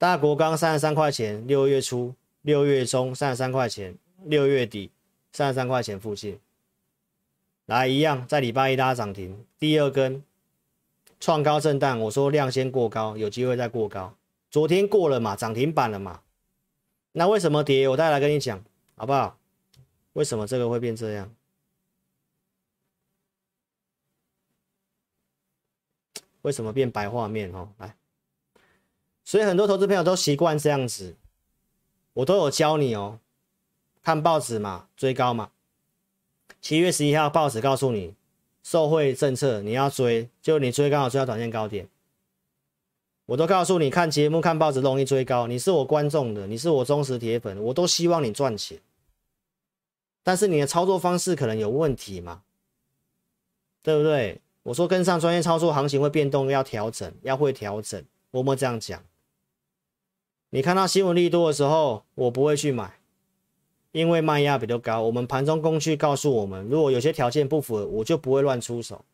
[0.00, 3.94] 大国钢三十三块钱，六月初、六月中三十三块钱，
[4.24, 4.90] 六月底
[5.30, 6.40] 三十三块钱附近。
[7.66, 10.24] 来，一样在礼拜一拉涨停，第二根
[11.20, 12.00] 创高震荡。
[12.00, 14.16] 我说量先过高，有机会再过高。
[14.50, 16.22] 昨天过了嘛，涨停板了嘛。
[17.12, 17.86] 那为什么跌？
[17.86, 18.64] 我再来跟你讲，
[18.96, 19.36] 好不好？
[20.14, 21.30] 为什么这个会变这样？
[26.40, 27.54] 为什么变白画面？
[27.54, 27.94] 哦，来，
[29.30, 31.14] 所以很多投资朋友都习惯这样子，
[32.14, 33.20] 我都有教你哦。
[34.02, 35.52] 看报纸嘛，追高嘛。
[36.60, 38.16] 七月十一号报纸告诉你，
[38.64, 41.88] 受惠政策你要追，就你追刚好追到短线高点。
[43.26, 45.46] 我都告诉你，看节目、看报纸容易追高。
[45.46, 48.80] 你是我观众的，你是我忠实铁粉，我都希望你赚钱。
[50.24, 52.42] 但是你的操作方式可能有问题嘛？
[53.84, 54.40] 对不对？
[54.64, 58.04] 我说跟上专业操作，行情会变动，要调整，要会调整。
[58.32, 59.00] 我们这样讲。
[60.50, 62.98] 你看到新闻利多的时候，我不会去买，
[63.92, 65.02] 因为卖压比较高。
[65.02, 69.04] 我们盘中工具告诉我们，如果有些条件不符合，我就不会乱出手。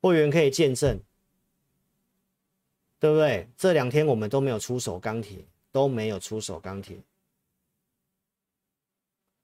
[0.00, 0.98] 会员可以见证。
[3.00, 3.48] 对不对？
[3.56, 5.38] 这两天我们都没有出手钢铁，
[5.72, 6.98] 都没有出手钢铁。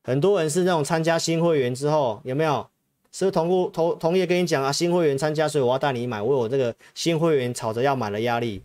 [0.04, 2.68] 很多人是那种参加新会员之后，有没有？
[3.10, 4.70] 是不是同步同同业跟你讲啊？
[4.70, 6.20] 新会员参加，所以我要带你买。
[6.20, 8.62] 为我这个新会员吵着要买的压力。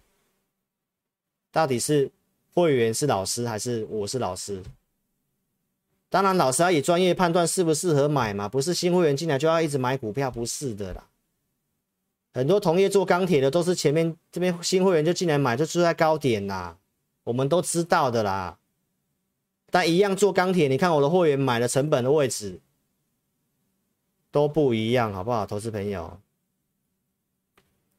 [1.52, 2.10] 到底是
[2.54, 4.64] 会员是老师，还是我是老师？
[6.10, 11.08] 当然，老师要以专业判断适不适合买嘛，不是新会员进来就要一直买股票，不是的啦。
[12.34, 16.78] 很多同业做钢铁的都是前面这边新会员就进来买，就住在高点啦，
[17.24, 18.58] 我们都知道的啦。
[19.70, 22.60] 但一样做钢铁，你看我的会员买的成本的位置
[24.32, 25.46] 都不一样，好不好？
[25.46, 26.20] 投资朋友，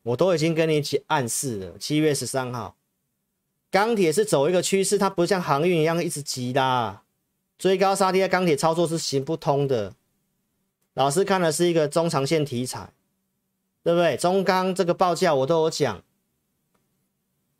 [0.02, 1.78] 我都已经跟你一起暗示了。
[1.78, 2.76] 七月十三号，
[3.72, 7.00] 钢铁是走一个趋势，它不像航运一样一直急的，
[7.58, 9.94] 追高杀跌，钢铁操作是行不通的。
[10.94, 12.92] 老师看的是一个中长线题材。
[13.84, 14.16] 对不对？
[14.16, 16.04] 中钢这个报价我都有讲，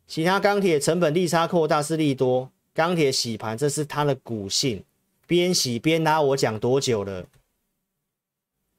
[0.07, 4.85] 其他钢铁成本利差扩大是利多，钢铁洗盘这是它的股性，
[5.27, 7.25] 边洗边拉，我讲多久了？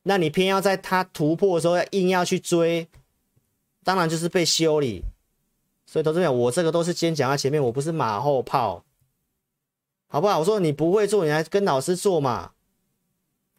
[0.04, 2.88] 那你偏要在它突破的时候要硬要去追，
[3.82, 5.02] 当然就是被修理。
[5.94, 8.82] 所以投资者，我这个都是先讲在前面，我不是马后炮，
[10.08, 10.40] 好不好？
[10.40, 12.50] 我说你不会做，你来跟老师做嘛。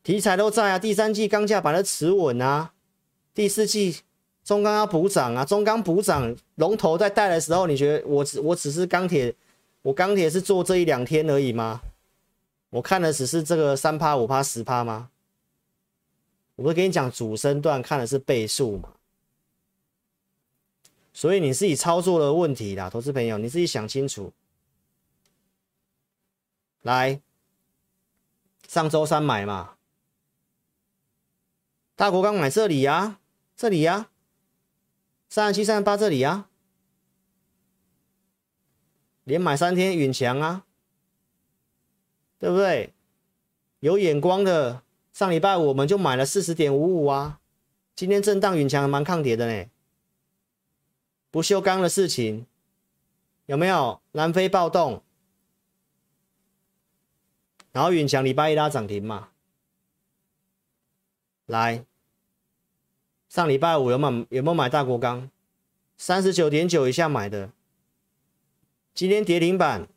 [0.04, 2.74] 题材都在啊，第三季钢价板的持稳啊。
[3.34, 4.02] 第四季
[4.44, 9.34] 中钢要补涨啊，中钢补涨，龙头在带的时候，你觉得我只我只是钢铁，
[9.84, 11.84] 我钢铁是做这一两天而已吗？
[12.72, 15.10] 我看的只是这个三趴五趴十趴吗？
[16.58, 18.90] 我不是跟你讲主升段看的是倍数嘛？
[21.16, 24.34] 所以你自己操作的问题啦，投资朋友你自己想清楚。
[26.82, 27.22] 来，
[28.68, 29.78] 上周三买嘛，
[31.96, 33.20] 大国刚买这里呀、啊。
[33.56, 34.10] 这里呀、
[35.30, 36.50] 三十七、三十八，这里呀、啊，
[39.24, 40.66] 连买三天，允强啊，
[42.38, 42.94] 对不对？
[43.80, 47.40] 有眼光的，上礼拜五我们就买了四十点五五啊，
[47.96, 49.70] 今天震荡，允强蛮抗跌的呢。
[51.36, 52.48] 不锈钢的事情
[53.46, 54.02] 有没有？
[54.14, 55.04] 南非暴动，
[57.74, 59.32] 然后允强礼拜一拉涨停嘛，
[61.46, 61.84] 来。
[63.28, 65.30] 上礼拜五有买有没有买大国钢？
[65.98, 67.52] 三十九点九以下买的，
[68.94, 69.90] 今天跌停板，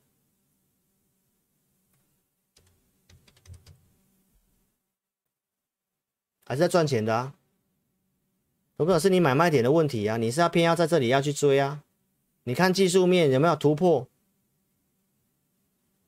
[6.44, 7.34] 还是在赚钱的啊？
[8.78, 10.16] 有没有是你买卖点的问题啊？
[10.16, 11.82] 你是要偏要在这里要去追啊？
[12.44, 14.08] 你看技术面有没有突破？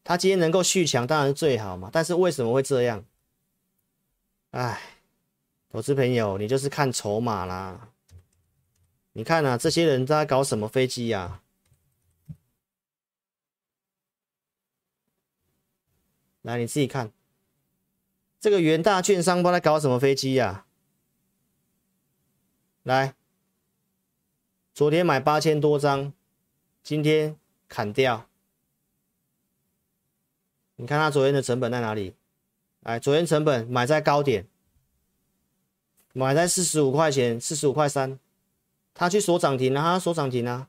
[0.03, 3.05] 它今天能够续强当然是最好嘛，但是为什么会这样？
[4.53, 4.81] 哎。
[5.73, 7.91] 投资朋友，你就是看筹码啦。
[9.12, 11.43] 你看啊，这些人在搞什么飞机呀？
[16.43, 17.12] 来，你自己看，
[18.41, 20.66] 这个元大券商不知道在搞什么飞机呀？
[22.83, 23.14] 来，
[24.72, 26.12] 昨天买八千多张，
[26.83, 27.37] 今天
[27.68, 28.26] 砍掉。
[30.76, 32.14] 你看他昨天的成本在哪里？
[32.81, 34.47] 来，昨天成本买在高点。
[36.12, 38.18] 买在四十五块钱，四十五块三，
[38.95, 40.68] 他去锁涨停了，他锁涨停了。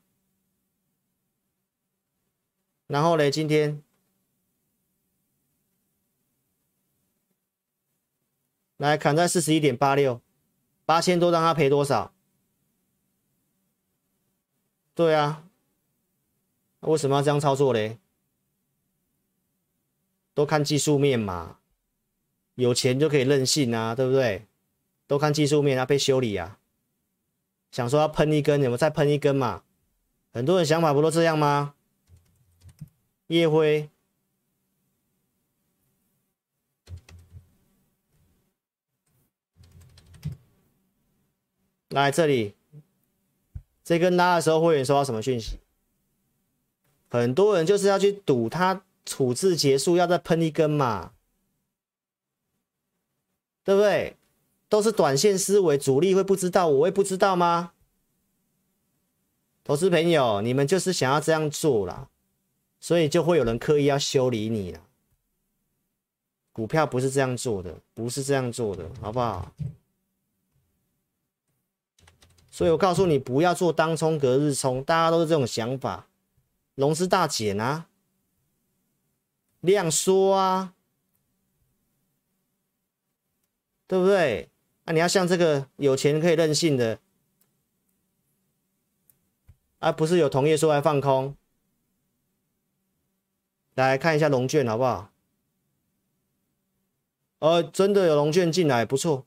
[2.85, 3.81] 然后嘞，今天
[8.77, 10.21] 来砍在四十一点八六，
[10.85, 12.13] 八千多让他赔多少？
[14.95, 15.45] 对啊，
[16.81, 17.99] 为什么要这样操作嘞？
[20.33, 21.59] 都看技术面嘛，
[22.55, 24.47] 有钱就可以任性啊，对不对？
[25.07, 26.57] 都看技术面啊，被修理啊，
[27.69, 29.63] 想说要喷一根，你们再喷一根嘛？
[30.33, 31.75] 很多人想法不都这样吗？
[33.27, 33.90] 夜辉，
[41.91, 42.55] 来这里。
[43.83, 45.59] 这根拉的时候，会员收到什么讯息？
[47.09, 51.11] 很多人就是要去赌它处置结束，要再喷一根嘛，
[53.63, 54.15] 对不对？
[54.69, 57.73] 都是短线思维，主力会不知道，我会不知道吗？
[59.63, 62.07] 投资朋友，你们就是想要这样做啦，
[62.79, 64.79] 所以就会有人刻意要修理你了。
[66.53, 69.51] 股票不是这样做的，不是这样做的，好不好？
[72.51, 76.07] 所以我告诉你，不要做当冲隔日冲，大家都是这种想法。
[76.75, 77.87] 融资大减啊，
[79.61, 80.73] 量缩啊，
[83.87, 84.49] 对不对？
[84.83, 86.99] 那、啊、你要像这个有钱可以任性的，
[89.79, 91.35] 而、啊、不是有同业说来放空。
[93.75, 95.11] 来看一下融券好不好？
[97.39, 99.25] 呃，真的有融券进来，不错，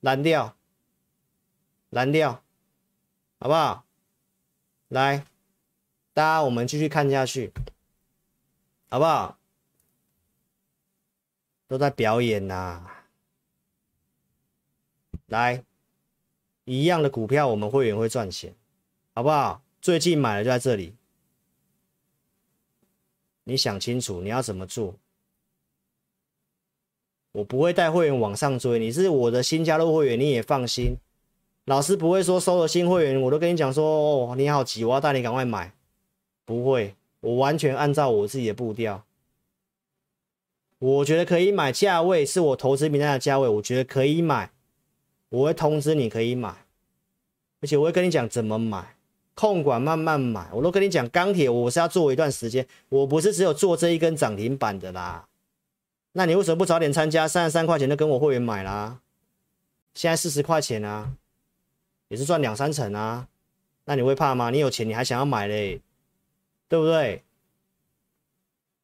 [0.00, 0.57] 蓝调。
[1.90, 2.42] 蓝调，
[3.40, 3.84] 好不好？
[4.88, 5.24] 来，
[6.12, 7.50] 大家我们继续看下去，
[8.90, 9.38] 好不好？
[11.66, 13.04] 都在表演呐、啊。
[15.26, 15.64] 来，
[16.64, 18.54] 一样的股票，我们会员会赚钱，
[19.14, 19.62] 好不好？
[19.80, 20.94] 最近买的就在这里，
[23.44, 24.94] 你想清楚你要怎么做？
[27.32, 30.98] 我不会带会员往上追，你是我的新加入会员，你也放心。
[31.68, 35.70] 老师不会说收了新会员，我都跟你讲说哦，你好急，我要带你赶快买。
[36.46, 39.04] 不会，我完全按照我自己的步调。
[40.78, 44.50] 我觉得可以买，价位是我投资名单的价位，我觉得可以买，
[45.28, 46.64] 我会通知你可以买，
[47.60, 48.96] 而且我会跟你讲怎么买，
[49.34, 50.48] 控管慢慢买。
[50.54, 55.28] 我都跟你讲，钢铁我是要做一段时间，我不是只有做这一根涨停板的啦。
[56.12, 57.28] 那你为什么不早点参加？
[57.28, 59.00] 三十三块钱就跟我会员买啦，
[59.92, 61.12] 现在四十块钱啊。
[62.08, 63.28] 也是赚两三成啊，
[63.84, 64.50] 那你会怕吗？
[64.50, 65.80] 你有钱你还想要买嘞，
[66.68, 67.22] 对不对？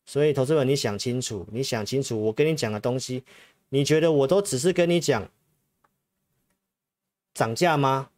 [0.07, 3.25] 所以投资人你想清楚，你想清楚，我跟你讲的东西，
[3.71, 5.31] 你觉得我都只是跟你讲
[7.33, 8.11] 涨价吗？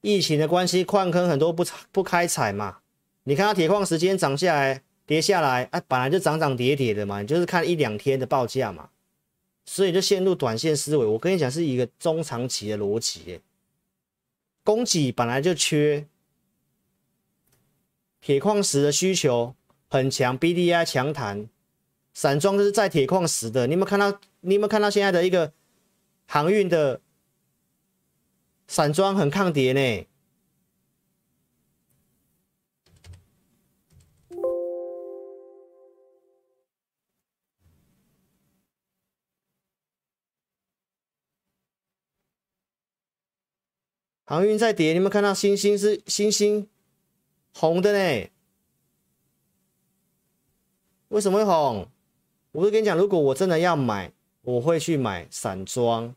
[0.00, 2.78] 疫情的关系，矿坑很多不不开采嘛。
[3.24, 8.90] 你看它铁矿石间涨下来，跌下来，哎，本来就涨涨跌跌的嘛，你就是看一两天的报价嘛，
[9.66, 11.04] 所以就陷入短线思维。
[11.04, 13.40] 我跟你讲，是一个中长期的逻辑。
[14.62, 16.06] 供给本来就缺，
[18.20, 19.54] 铁矿石的需求
[19.88, 21.48] 很强，BDI 强弹，
[22.12, 23.66] 散装就是在铁矿石的。
[23.66, 24.20] 你有没有看到？
[24.42, 25.52] 你有没有看到现在的一个
[26.26, 27.00] 航运的
[28.66, 30.06] 散装很抗跌呢？
[44.30, 46.68] 航运在跌，你们看到星星是星星
[47.52, 48.30] 红的呢？
[51.08, 51.88] 为什么会红？
[52.52, 54.12] 我不是跟你讲，如果我真的要买，
[54.42, 56.14] 我会去买散装，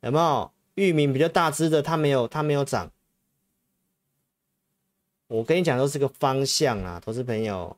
[0.00, 0.50] 有没有？
[0.76, 2.90] 裕民比较大只的，它没有，它没有涨。
[5.26, 7.76] 我跟你讲，都是个方向啊，投资朋友。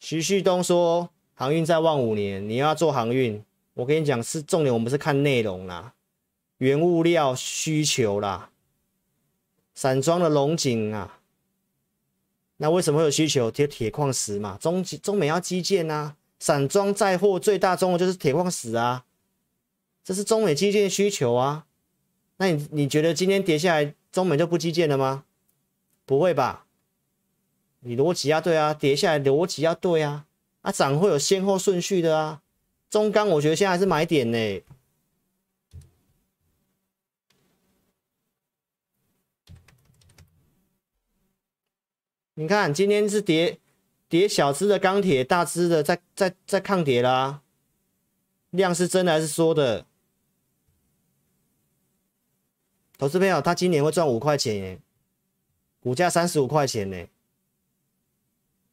[0.00, 3.44] 徐旭东说，航运再望五年，你要做航运。
[3.78, 5.94] 我跟你讲，是重点，我们是看内容啦，
[6.56, 8.50] 原物料需求啦，
[9.72, 11.20] 散装的龙井啊，
[12.56, 13.48] 那为什么会有需求？
[13.52, 19.04] 铁铁矿石嘛，中中美要基建啊，散装载货最大宗的就是铁矿石啊，
[20.02, 21.66] 这是中美基建的需求啊。
[22.38, 25.22] 那你你觉得今天跌下来，中美就不基建了吗？
[26.04, 26.66] 不会吧？
[27.78, 30.26] 你逻辑要对啊，跌下来逻辑要对啊，
[30.62, 32.42] 啊涨会有先后顺序的啊。
[32.90, 34.62] 中钢，我觉得现在还是买点呢。
[42.34, 43.58] 你看，今天是跌
[44.08, 47.42] 跌小只的钢铁，大只的在在在抗跌啦。
[48.50, 49.84] 量是真的还是说的？
[52.96, 54.80] 投资朋友，他今年会赚五块钱耶，
[55.80, 57.06] 股价三十五块钱呢。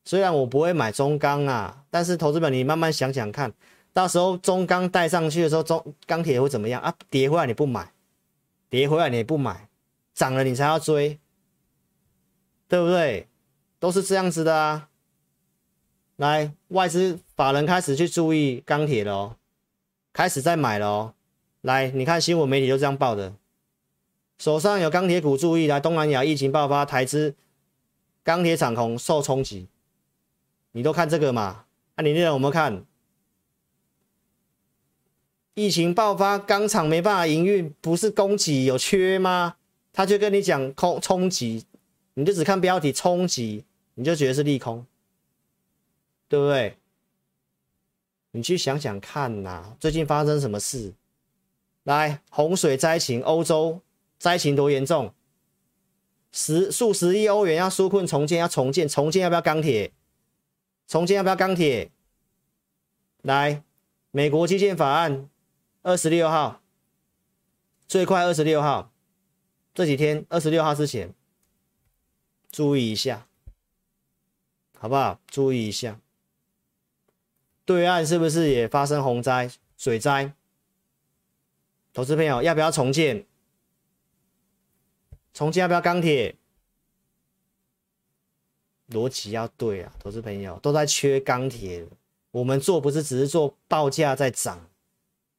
[0.04, 3.52] 虽然我不会买中钢啊，但是投资朋友，你慢慢想想看，
[3.96, 6.94] 到时候中钢带上去的时候，中钢铁会怎么样啊？
[7.10, 7.94] 跌回来你不买，
[8.70, 9.70] 跌回来你也不买，
[10.14, 11.18] 涨了你才要追，
[12.68, 13.30] 对不对？
[13.80, 14.90] 都是这样子的啊。
[16.18, 19.36] 来，外资法人开始去注意钢铁了哦，
[20.12, 21.14] 开始在买了哦。
[21.62, 23.34] 来，你看新闻媒体就这样报的，
[24.38, 27.34] 手上有钢铁股注意，来东南亚疫情爆发，台资
[28.26, 29.70] 钢铁厂红受冲击。
[30.74, 31.64] 你都看这个嘛？
[31.96, 32.86] 那、啊、你那有没有看？
[35.56, 39.56] 疫情爆发，钢厂没办法营运，不是供给有缺吗？
[39.94, 41.66] 他就跟你讲空冲击，
[42.16, 44.86] 你就只看标题冲击，你就觉得是利空，
[46.28, 46.76] 对不对？
[48.32, 50.94] 你去想想看呐，最近发生什么事？
[51.84, 53.80] 来，洪水灾情，欧洲
[54.20, 55.14] 灾情多严重？
[56.34, 59.94] 十数十亿欧元要纾困重建，要重建，重建要不要钢铁？
[60.86, 61.90] 重建要不要钢铁？
[63.22, 63.64] 来，
[64.12, 65.30] 美国基建法案
[65.86, 66.64] 二十六号，
[67.88, 68.92] 最快二十六号，
[69.72, 71.14] 这几天二十六号之前，
[72.50, 73.28] 注意一下，
[74.80, 75.22] 好不好？
[75.28, 76.02] 注意一下，
[77.66, 80.34] 对岸是不是也发生洪灾、水灾？
[81.94, 83.24] 投资朋友要不要重建？
[85.36, 86.36] 重建要不要钢铁？
[88.90, 91.88] 逻辑要对啊，投资朋友都在缺钢铁，
[92.32, 94.68] 我们做不是只是做报价在涨，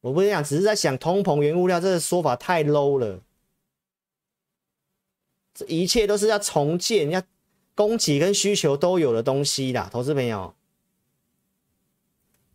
[0.07, 3.21] 我不是讲，只是在想通膨原物料，这个说法太 low 了，
[5.53, 7.21] 这一切都是要重建，要
[7.75, 10.55] 供给跟需求都有的东西啦，投资朋友。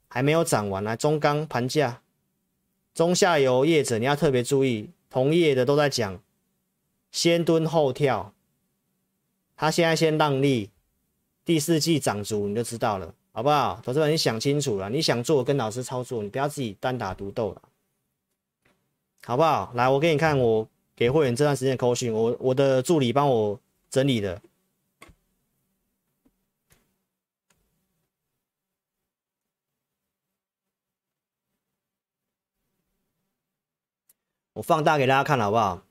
[0.08, 2.02] 还没有涨完呢，中钢盘价，
[2.93, 6.24] 中下游业者你要特别注意，同业的都在讲
[7.12, 8.34] 先蹲后跳，
[9.58, 10.70] 他现在先让利。
[11.43, 13.80] 第四季涨足你就知道了，好不好？
[13.84, 17.62] 投资者你想清楚了，你想做跟老师操作，你不要自己单打独斗了，
[19.24, 19.72] 好不好？
[19.74, 23.60] 来，我给你看我给会员这段时间的扣讯，我我的助理帮我
[23.90, 24.42] 整理的，
[34.54, 35.82] 我放大给大家看好不好？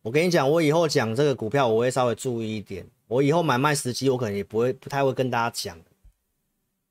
[0.00, 2.86] 我跟你讲，我以后讲这个股票，我会稍微注意一点。
[3.08, 5.78] 我以后买卖时机，我可能也不会不太会跟大家讲，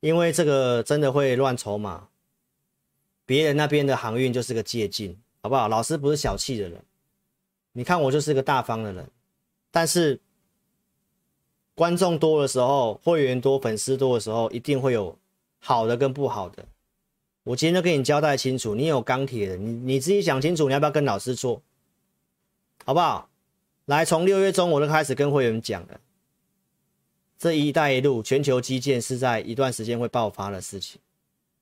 [0.04, 2.10] 因为这个真的会乱筹码。
[3.26, 5.70] 别人那边的航运就是个借镜，好不好？
[5.70, 6.84] 老师不是小气的人，
[7.72, 9.10] 你看我就是个大方的人。
[9.72, 10.20] 但是
[11.74, 15.18] 观众多的时候，会员多、粉丝多的时候，一定会有
[15.60, 16.66] 好的跟不好的。
[17.45, 21.62] 我今天都跟你交代清楚，你有钢铁的，你你自己想清楚，你要不要跟老师做，
[22.84, 23.30] 好不好？
[23.86, 25.99] 来，从六月中我就开始跟会员讲了，
[27.44, 31.02] 这一带一路全球基建是在一段时间会爆发的事情。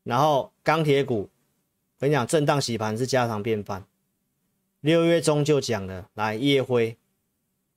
[0.04, 3.84] 然后钢铁股，我跟你讲，震荡洗盘是家常便饭。
[4.82, 6.96] 六月中就讲了，来夜辉，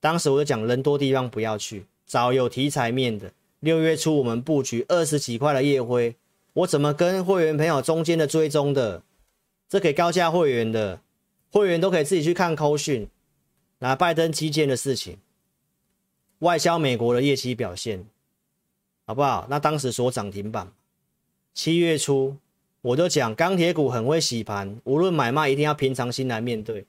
[0.01, 3.33] 当时我就讲人多地方不要去，找有题材面的。
[3.61, 6.15] 六月初我们布局二十几块的夜辉，
[6.53, 9.03] 我怎么跟会员朋友中间的追踪的？
[9.67, 11.01] 这给高价会员的，
[11.51, 13.09] 会员都可以自己去看扣讯。
[13.79, 15.17] 拿拜登基建的事情，
[16.45, 18.07] 外销美国的业绩表现，
[19.07, 19.47] 好不好？
[19.49, 20.71] 那当时说涨停板，
[21.55, 22.37] 七月初
[22.83, 26.87] 我就讲钢铁股很会洗盘，无论买卖一定要平常心来面对。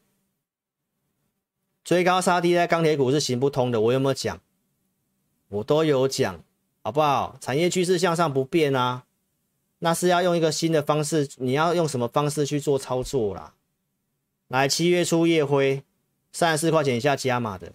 [1.84, 4.42] 追高杀低在钢铁股是行不通的，我有没有讲？
[5.48, 6.44] 我都有讲，
[6.84, 7.38] 好不好？
[7.40, 9.06] 产业趋势向上不变啊，
[9.80, 13.54] 那是要用一个新的方式，你要用什么方式去做操作啦？
[14.50, 15.84] 来，七月初夜辉。
[16.34, 17.72] 三十四块钱以下加码的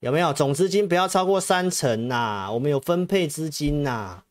[0.00, 0.32] 有没有？
[0.32, 4.22] 总资金不要超过三成呐，我们有分配资金呐。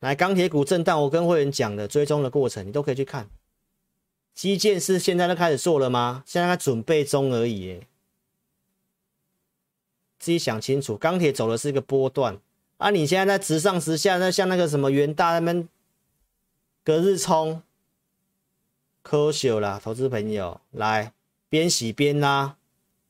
[0.00, 3.28] 来，钢铁股震荡，我跟会员讲的追踪的过程，你都可以去看。
[4.34, 6.22] 基建是现在都开始做了吗？
[6.26, 7.80] 现在在准备中而已。
[10.18, 12.38] 自己想清楚，钢铁走的是一个波段
[12.76, 15.66] 啊，你现在在直上直下，那像那个什么元大那边
[16.84, 17.62] 隔日冲。
[19.02, 21.12] 科学啦，投资朋友来
[21.48, 22.56] 边洗边拉，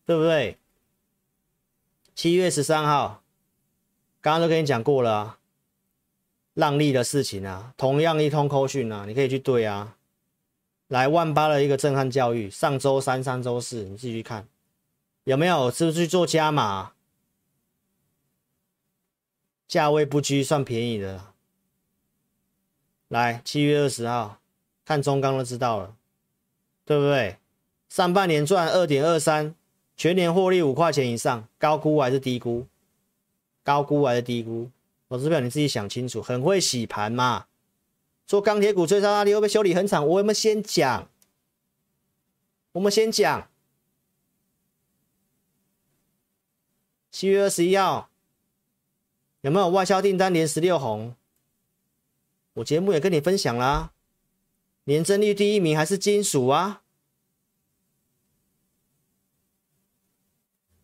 [0.04, 0.58] 对不对？
[2.16, 3.22] 七月十三号，
[4.22, 5.38] 刚刚都跟你讲过了啊，
[6.54, 9.98] 让利的事情啊，同样一通扣讯啊，你可以去对啊。
[10.88, 14.48] 来万八的一个震撼教育，上周三、上周四，你继续看
[15.24, 15.70] 有没有？
[15.70, 16.92] 是不是去做加码？
[19.68, 21.34] 价位不居，算便宜的。
[23.08, 24.38] 来，七月二十号
[24.86, 25.94] 看中钢都知道了，
[26.86, 27.36] 对不对？
[27.90, 29.55] 上半年赚二点二三，
[29.96, 32.66] 全年获利五块钱以上，高估还是低估？
[33.64, 34.70] 高估还是低估？
[35.08, 37.46] 我这边你自己想清楚，很会洗盘嘛。
[38.26, 40.06] 做钢铁股追杀压力会不会修理很惨？
[40.06, 41.08] 我们先讲，
[42.72, 43.48] 我们先讲。
[47.10, 48.10] 七月二十一号
[49.40, 51.14] 有没有外销订单连十六红？
[52.54, 53.92] 我节目也跟你分享啦，
[54.84, 56.82] 年增率第一名还是金属啊？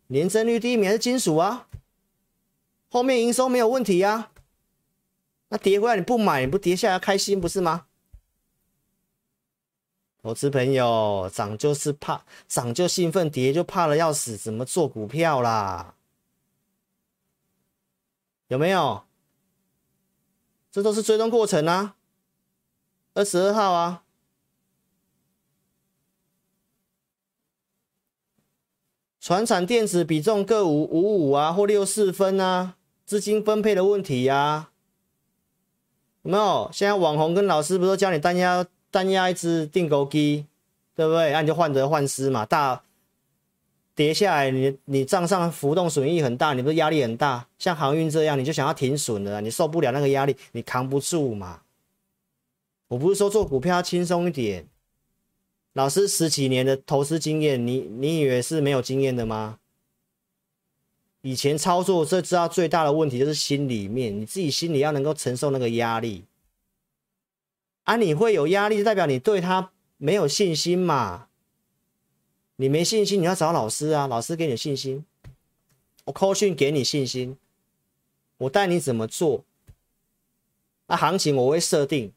[0.09, 1.69] 年增率第一名还是金属啊？
[2.91, 4.31] 后面营收没有问题呀、啊？
[5.49, 7.87] 那跌回来你不买，你不跌下来开心不是吗？
[10.23, 15.95] 投资朋友，涨就是怕，涨就兴奋，跌就怕了要死，怎么做股票啦？
[18.49, 19.05] 有没有？
[20.71, 21.97] 这都是追踪过程啊。
[23.15, 24.02] 二十二号啊，
[29.23, 32.75] 船产电子比重各五五五啊，或六四分啊。
[33.07, 34.71] 资金分配的问题呀、啊，
[36.23, 36.69] 有没有？
[36.73, 40.45] 现在网红跟老师不是都教你单压单压一只钉孤枝，
[40.97, 41.31] 对不对？
[41.31, 42.45] 那、你就患得患失嘛。
[42.45, 42.83] 大
[43.95, 47.47] 跌下来你，你账上浮动损益很大，你不是压力很大？
[47.61, 51.61] 像航运这样，你就想要停损了，你受不了那个压力，你扛不住嘛。
[52.89, 54.67] 我不是说做股票要轻松一点，
[55.73, 59.59] 老师十几年的投资经验，你你以为是没有经验的吗？
[61.23, 66.25] 以前操作，最知道最大的问题就是心里面，你自己心里要能够承受那个压力。
[67.85, 71.29] 啊，你会有压力，就代表你对他没有信心嘛？
[72.57, 75.05] 你没信心，你要找老师啊，老师给你信心。
[76.05, 77.37] 我扣讯给你信心，
[78.39, 79.45] 我带你怎么做？
[80.87, 82.13] 啊，行情我会设定，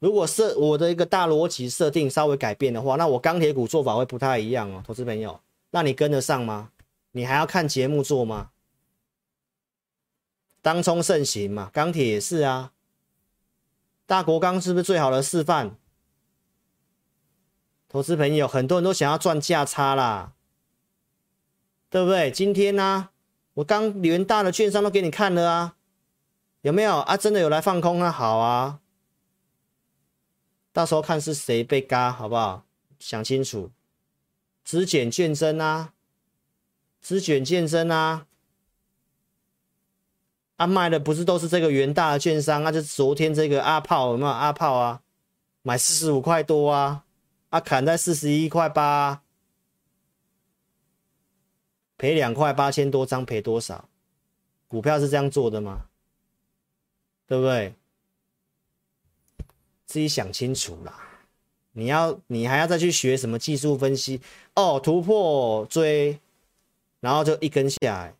[0.00, 5.40] 如果设我的一个大逻辑设定稍微改变的话，那我钢铁股做法会不太一样哦，投资朋友，
[5.70, 6.70] 那你跟得上吗？
[7.12, 8.50] 你还要看节目做吗？
[10.62, 12.72] 当冲盛行嘛，钢铁也是啊。
[14.06, 15.76] 大国钢是不是最好的示范？
[17.88, 20.32] 投资朋友很多人都想要赚价差啦，
[21.88, 22.30] 对不对？
[22.30, 23.10] 今天呢、啊，
[23.54, 25.76] 我刚连大的券商都给你看了啊，
[26.62, 27.16] 有没有啊？
[27.16, 28.10] 真的有来放空啊？
[28.10, 28.80] 好啊，
[30.72, 32.64] 到时候看是谁被嘎，好不好？
[32.98, 33.70] 想清楚，
[34.64, 35.94] 只减券增啊。
[37.02, 38.26] 只卷健身啊，
[40.56, 42.70] 啊卖的不是都是这个元大的券商啊？
[42.70, 45.00] 就昨天这个阿炮有没有阿炮啊？
[45.62, 47.06] 买四十五块多啊，
[47.48, 49.22] 啊砍在四十一块八，
[51.96, 53.88] 赔两块八千多张，赔多少？
[54.68, 55.86] 股票是这样做的吗？
[57.26, 57.74] 对不对？
[59.90, 60.94] 自己想清楚啦。
[61.72, 64.20] 你要你还要再去学什么技术分析
[64.54, 64.78] 哦？
[64.78, 66.20] 突破追。
[67.00, 68.14] 然后就一根下来，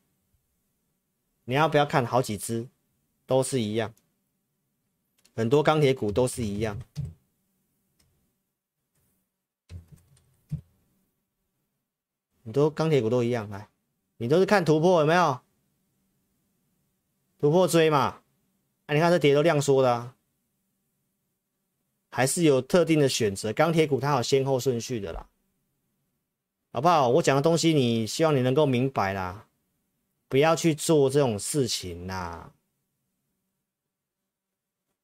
[1.45, 2.67] 你要不要看好几只？
[3.27, 3.93] 都是一样，
[5.37, 6.79] 很多钢铁股都是一样，
[12.43, 13.51] 很多钢铁股都一样。
[13.51, 13.69] 来，
[14.17, 15.41] 你都是看突破有没有？
[17.39, 18.23] 突破追嘛？
[18.87, 20.15] 啊，你看这跌都量缩的，
[22.11, 23.53] 还是有特定的选择。
[23.53, 25.27] 钢铁股它有先后顺序的啦。
[26.73, 27.09] 好不好？
[27.09, 29.47] 我讲的东西，你希望你能够明白啦，
[30.29, 32.53] 不要去做这种事情啦。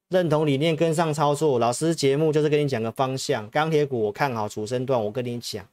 [0.09, 1.59] 认同理念，跟上操作。
[1.59, 3.51] 老师节目就是跟你讲个方向。
[3.51, 5.67] 钢铁股我看好，主升段我跟你讲，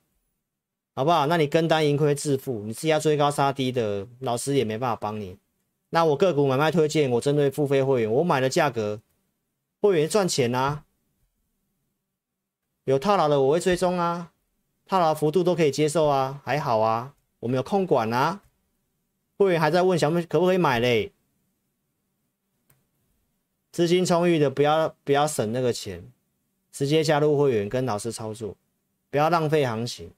[0.95, 1.27] 好不好？
[1.27, 5.37] 那你跟单盈亏自负，你自己要追高杀低的，老师也没办法帮你。
[5.91, 8.99] 那我个股买卖推荐，我针对付费会员，我买的价格，
[9.79, 10.83] 会员赚钱啊。
[12.85, 14.31] 有套牢的我会追踪啊。
[14.85, 18.41] 套牢幅度都可以接受啊，还好啊，我们有控管啊。
[19.37, 21.11] 会员还在问，想问可不可以买嘞？
[23.71, 26.03] 资金充裕的不要不要省那个钱，
[26.71, 28.55] 直接加入会员跟老师操作，
[29.09, 30.11] 不要浪费行情。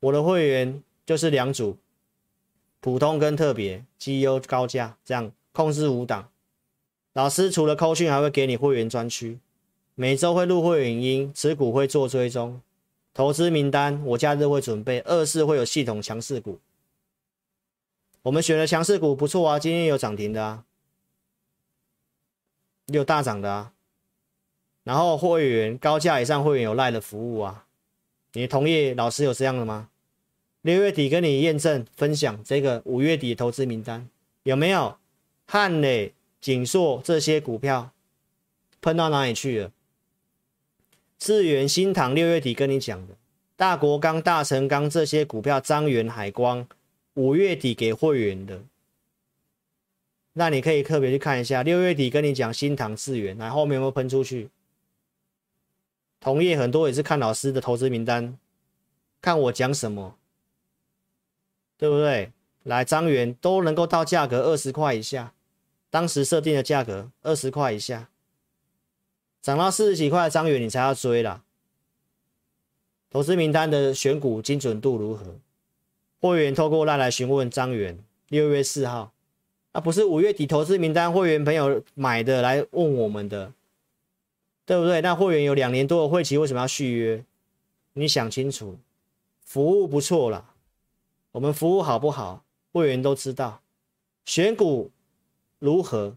[0.00, 1.78] 我的会员就是两组，
[2.80, 6.28] 普通跟特别，绩优高价，这样控制五档。
[7.12, 9.38] 老师除了扣讯，还会给你会员专区，
[9.94, 12.60] 每周会录会员音，持股会做追踪。
[13.12, 15.00] 投资名单，我假日会准备。
[15.00, 16.58] 二是会有系统强势股，
[18.22, 20.64] 我们选的强势股不错啊，今天有涨停的啊，
[22.86, 23.74] 有大涨的啊。
[24.84, 27.66] 然后会员高价以上会员有赖的服务啊，
[28.32, 29.90] 你同意老师有这样的吗？
[30.62, 34.08] 六月底跟你验证分享这个五月底投资名单
[34.44, 34.96] 有没有？
[35.46, 37.90] 汉磊、景硕这些股票
[38.80, 39.70] 喷到哪里去了？
[41.24, 43.14] 智源、新唐六月底跟你讲的，
[43.54, 46.66] 大国钢、大成钢这些股票，张源、海光
[47.14, 48.64] 五月底给会员的，
[50.32, 54.50] 那你可以特别去看一下，六月底跟你讲新唐、智源，来后面有没有喷出去？
[56.18, 58.36] 同业很多也是看老师的投资名单，
[59.20, 60.16] 看我讲什么，
[61.78, 62.32] 对不对？
[62.64, 65.32] 来，张源都能够到价格二十块以下，
[65.88, 68.08] 当时设定的价格二十块以下，
[69.42, 71.42] 涨到四十几块的张远你才要追啦。
[73.10, 75.36] 投资名单的选股精准度如何？
[76.20, 77.98] 会员透过 LINE 来询问彰源，
[78.28, 79.12] 六月四号，
[79.72, 83.52] 啊，不是五月底投资名单会员朋友买的来问我们的，
[84.64, 85.00] 对不对？
[85.00, 87.24] 那会员有两年多的会期，为什么要续约？
[87.94, 88.78] 你想清楚，
[89.44, 90.54] 服务不错啦，
[91.32, 92.44] 我们服务好不好？
[92.72, 93.60] 会员都知道，
[94.24, 94.90] 选股
[95.58, 96.16] 如何，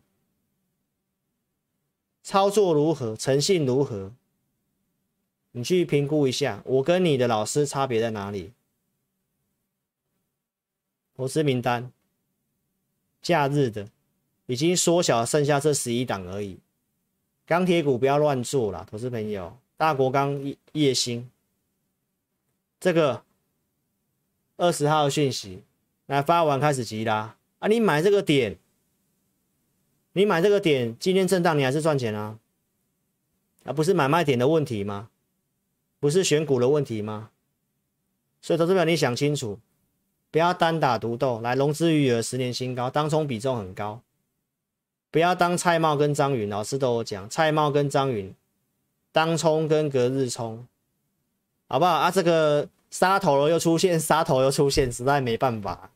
[2.26, 4.12] 操作如何，诚信如何，
[5.52, 8.52] 你去评估一下，我跟你的老师差别在哪里？
[11.16, 11.92] 投资名单，
[13.22, 13.88] 假日的
[14.48, 16.58] 已经缩小，剩下这十一档而已。
[17.46, 20.42] 钢铁股不要乱做了，投资朋友，大国钢、
[20.72, 21.30] 烨兴，
[22.80, 23.24] 这个
[24.58, 25.62] 二十号的讯息。
[26.08, 27.68] 来发完开始急啦啊！
[27.68, 28.58] 你买这个点，
[30.18, 32.40] 你买这个点，今天震荡你还是赚钱啊？
[33.66, 35.10] 啊，不是买卖点的问题吗？
[36.00, 37.32] 不是选股的问题吗？
[38.42, 39.60] 所以投资者你想清楚，
[40.32, 41.42] 不要单打独斗。
[41.42, 44.00] 来，融资余额十年新高，当冲比重很高，
[45.12, 48.34] 不要当蔡茂跟张云老师都有讲，蔡茂跟张云
[49.12, 50.66] 当冲跟隔日冲，
[51.68, 52.10] 好不好啊？
[52.10, 55.92] 这个杀头了又出现，杀头又出现，实在没办法。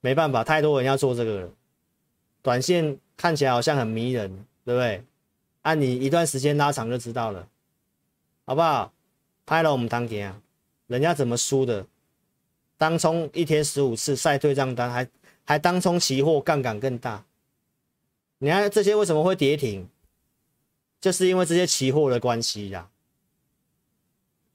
[0.00, 1.50] 没办法，太多人要做这个了。
[2.42, 5.04] 短线看起来好像很迷人，对不对？
[5.62, 7.48] 按、啊、你一段时间拉长就知道了，
[8.46, 8.92] 好不好？
[9.44, 10.40] 拍了我们当天啊，
[10.86, 11.86] 人家怎么输的？
[12.76, 15.08] 当冲一天十五次晒对账单，还
[15.44, 17.24] 还当冲期货杠杆更大。
[18.38, 19.88] 你看这些为什么会跌停？
[21.00, 22.88] 就是因为这些期货的关系呀。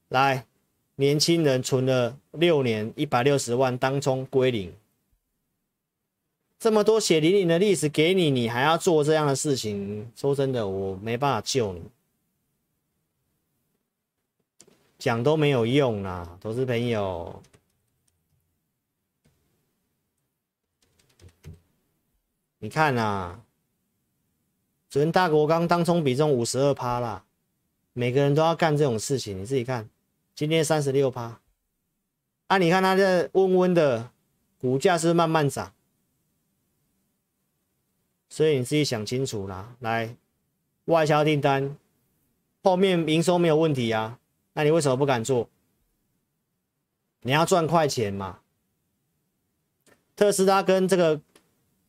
[0.07, 0.45] 来，
[0.95, 4.73] 年轻人存了六年一百六十万，当冲归零。
[6.63, 10.09] 这么多血淋淋的历史给你，你还要做这样的事情？
[10.15, 11.81] 说真的，我没办法救你，
[14.97, 17.43] 讲都没有用啦，投资朋友。
[22.59, 23.41] 你看啊，
[24.89, 27.25] 昨天大国钢当冲比重五十二趴啦，
[27.91, 29.89] 每个人都要干这种事情，你自己看，
[30.33, 31.41] 今天三十六趴，
[32.47, 34.09] 啊，你看它这温温的
[34.61, 35.73] 股价是慢慢涨。
[38.33, 40.15] 所以你自己想清楚啦，来，
[40.85, 41.77] 外销订单
[42.63, 44.17] 后面营收没有问题啊，
[44.53, 45.47] 那你为什么不敢做？
[47.21, 48.39] 你要赚快钱嘛。
[50.15, 51.21] 特斯拉跟这个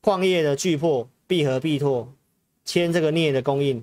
[0.02, 2.12] 矿业的巨破必和必拓
[2.62, 3.82] 签这个镍的供应，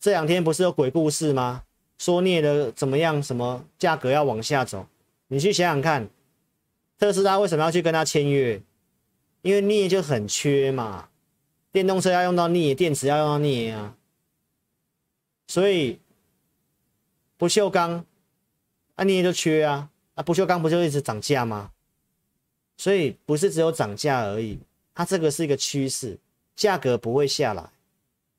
[0.00, 1.62] 这两天不是有鬼故事吗？
[1.98, 4.88] 说镍的怎么样，什么价格要往下走？
[5.28, 6.10] 你去想想看，
[6.98, 8.60] 特斯拉为什么要去跟他签约？
[9.42, 11.10] 因为镍就很缺嘛。
[11.72, 13.96] 电动车要用到镍，电池要用到镍啊，
[15.48, 15.98] 所以
[17.38, 18.04] 不锈钢
[18.94, 21.72] 啊镍就缺啊，啊不锈钢不就一直涨价吗？
[22.76, 24.58] 所以不是只有涨价而已，
[24.94, 26.18] 它这个是一个趋势，
[26.54, 27.70] 价格不会下来，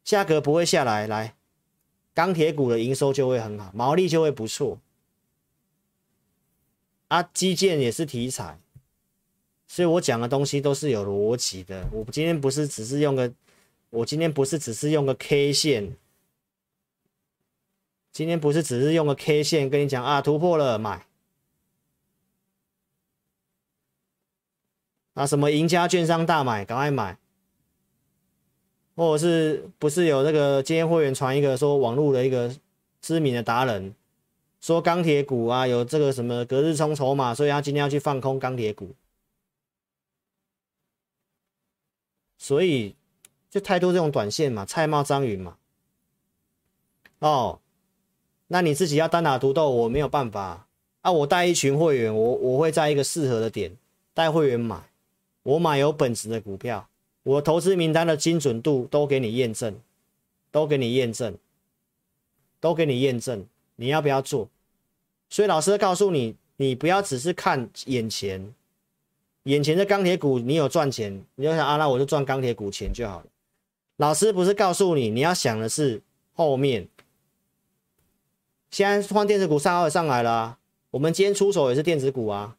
[0.03, 1.35] 价格不会下来，来
[2.13, 4.77] 钢铁股的营收就会很好，毛利就会不错，
[7.07, 8.59] 啊基建也是题材。
[9.73, 11.83] 所以我讲的东西都是有逻辑的。
[11.91, 13.33] 我今天不是只是用个，
[13.89, 15.97] 我今天不是只是用个 K 线，
[18.11, 21.07] 今天不是只是用个 K 线跟你讲啊，突破了买，
[25.15, 27.17] 啊什么赢家券商大买，赶快买，
[28.95, 32.55] 或者是不是有那个今天会员传一个说网络的一个
[33.01, 33.95] 知名的达人，
[34.61, 38.93] 说钢铁股啊有这个什么隔日冲筹码，所以他今天要去放空钢铁股。
[42.43, 42.93] 所以
[43.49, 45.55] 就太多这种短线嘛，蔡茂、张云嘛。
[47.19, 47.61] 哦，
[48.47, 50.67] 那你自己要单打独斗，我没有办法
[50.99, 51.09] 啊。
[51.09, 53.71] 我带一群会员，我我会在一个适合的点
[54.13, 54.89] 带会员买，
[55.43, 56.89] 我买有本质的股票，
[57.23, 59.79] 我投资名单的精准度都给你验证，
[60.51, 61.37] 都给你验证，
[62.59, 63.47] 都给你验证，
[63.77, 64.49] 你要不要做？
[65.29, 68.53] 所以老师告诉你，你不要只是看眼前。
[69.43, 73.25] 眼前的钢铁股，你有赚钱，你就想啊，那我就赚钢铁股钱就好了。
[73.97, 76.01] 老师不是告诉你，你要想的是
[76.33, 76.87] 后面。
[78.71, 80.57] 现在换电子股上二上来了，
[80.91, 82.55] 我们今天出手也是电子股啊，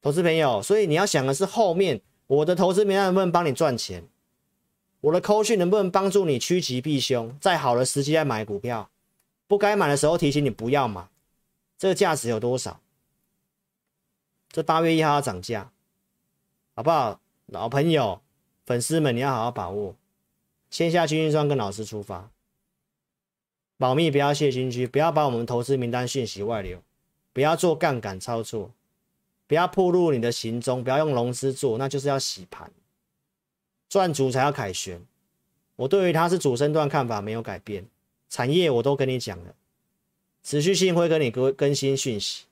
[0.00, 4.04] 投资朋友，所以你要想的是后面我的投资名单能不能帮你赚钱，
[5.00, 8.88] 我的扣讯能不能帮助你趋吉避凶，在好的时机来买股票，
[9.48, 11.08] 不该买的时候提醒你不要买，
[11.76, 12.78] 这个价值有多少？
[14.58, 15.70] 这八月一号要涨价，
[16.74, 17.20] 好不好？
[17.46, 18.20] 老朋友、
[18.66, 19.94] 粉丝们，你要好好把握，
[20.68, 22.28] 先下军训跟老师出发。
[23.76, 26.82] 保密，不要泄心虚，不要把我们投资名单讯息外流，
[27.32, 28.72] 不要做杠杆操作，
[29.46, 32.68] 不要暴露你的行踪，不要用融资做，那就是要洗盘。
[33.88, 35.00] 赚足才要凯旋。
[35.76, 37.86] 我对于它是主升段看法没有改变，
[38.28, 39.54] 产业我都跟你讲了，
[40.42, 42.46] 持续性会跟你更更新讯息。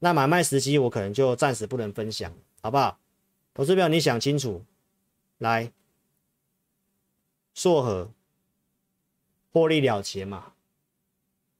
[0.00, 2.98] 那买卖时机我可能就暂时不能分享，好不好？
[3.54, 4.64] 投资票你想清楚，
[5.38, 5.72] 来，
[7.54, 8.08] 硕和
[9.52, 10.52] 获利了结嘛。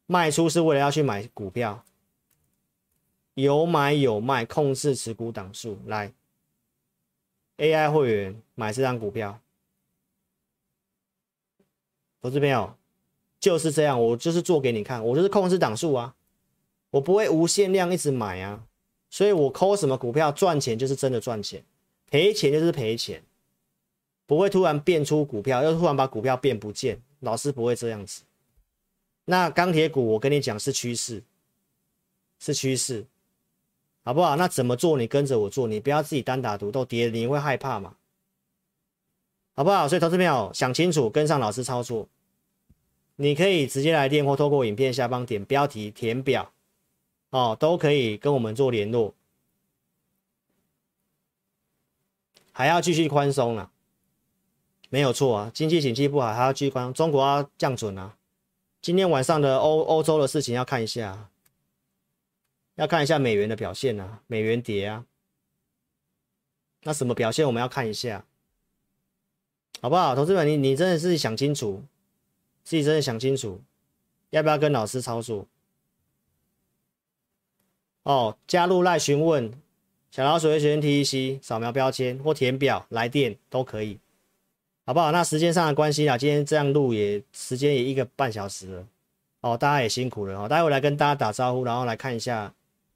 [0.07, 1.85] 卖出是为了要去买股票，
[3.35, 5.79] 有买有卖，控制持股档数。
[5.87, 6.13] 来
[7.57, 9.41] ，AI 会员买这张股票，
[12.23, 12.77] 投资朋友
[13.41, 16.15] 就是这样，我就是做给你看，我就是控制档数啊，
[16.91, 18.65] 我不会无限量一直买啊，
[19.11, 21.63] 所以我抠什么股票赚钱就是真的赚钱，
[22.11, 23.23] 赔钱就是赔钱，
[24.27, 28.23] 不会突然变出股票，又突然把股票变不见，老师不会这样子。
[29.27, 31.23] 那钢铁股，我跟你讲是趋势，
[32.39, 33.05] 是趋势，
[34.03, 34.37] 好不好？
[34.37, 34.97] 那怎么做？
[34.97, 37.97] 你跟着我做，你不要自己单打独斗，跌你会害怕嘛？
[39.55, 39.87] 好不好？
[39.87, 42.09] 所以投资朋友想清楚，跟上老师操作，
[43.17, 46.51] 你可以直接来电或透过影片下方点标题填表，
[47.31, 49.15] 哦，都可以跟我们做联络，
[52.53, 53.71] 还要继续宽松啊？
[54.89, 58.17] 没有错啊，经济景气不好，还要继续宽松，中国要降准啊。
[58.81, 61.29] 今天晚上的欧欧洲的事情要看一下，
[62.77, 65.05] 要看一下美元的表现啊，美元跌啊，
[66.85, 68.25] 那什么表现我们要看一下，
[69.83, 70.17] 好不好？
[70.17, 71.85] 投资们，你你真的是想清楚，
[72.65, 73.61] 自己真的想清楚，
[74.31, 75.47] 要不要跟老师操作？
[78.09, 79.53] 哦，加入赖询问
[80.11, 83.99] 小老鼠 H N T E C，扫描标签或填表来电都可以。
[84.87, 85.13] 好不好？
[85.13, 88.87] 那时间上的关系啊，今天这样录也时间也一个半小时了
[89.43, 90.49] 哦，大家也辛苦了哦。
[90.49, 92.51] 待会来跟大家打招呼，然后来看一下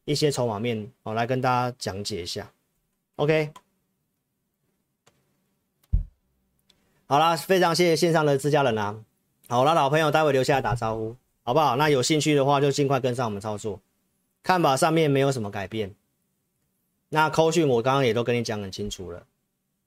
[0.06, 2.50] 一些筹码面哦，来跟大家讲解一下。
[3.16, 3.50] OK，
[7.04, 8.98] 好啦，非常谢谢线上的自家人啊。
[9.46, 11.76] 好了，老朋友，待会留下来打招呼，好不好？
[11.76, 13.78] 那有兴趣的话，就尽快跟上我们操作。
[14.42, 15.94] 看法上面没有什么改变。
[17.08, 19.22] 那扣讯我刚刚也都跟你讲很清楚了。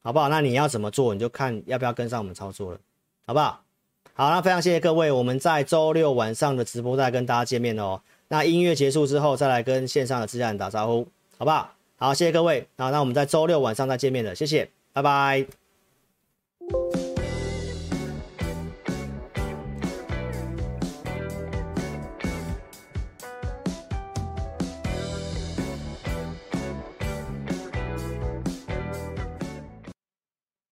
[0.04, 0.30] 好不好？
[0.30, 2.80] 那你要怎么做，你就看要不要跟上我们操作了，
[3.26, 3.64] 好不好？
[4.14, 8.00] 好，那非常谢谢各位，我们在周六晚上的直播再跟大家见面哦。
[8.28, 11.08] 那音乐结束之后，再来跟线上的自家人打招呼，
[11.40, 11.74] 好不好？
[11.98, 15.65] 好，谢谢各位，好，那我们在周六晚上再见面了，谢谢，拜拜。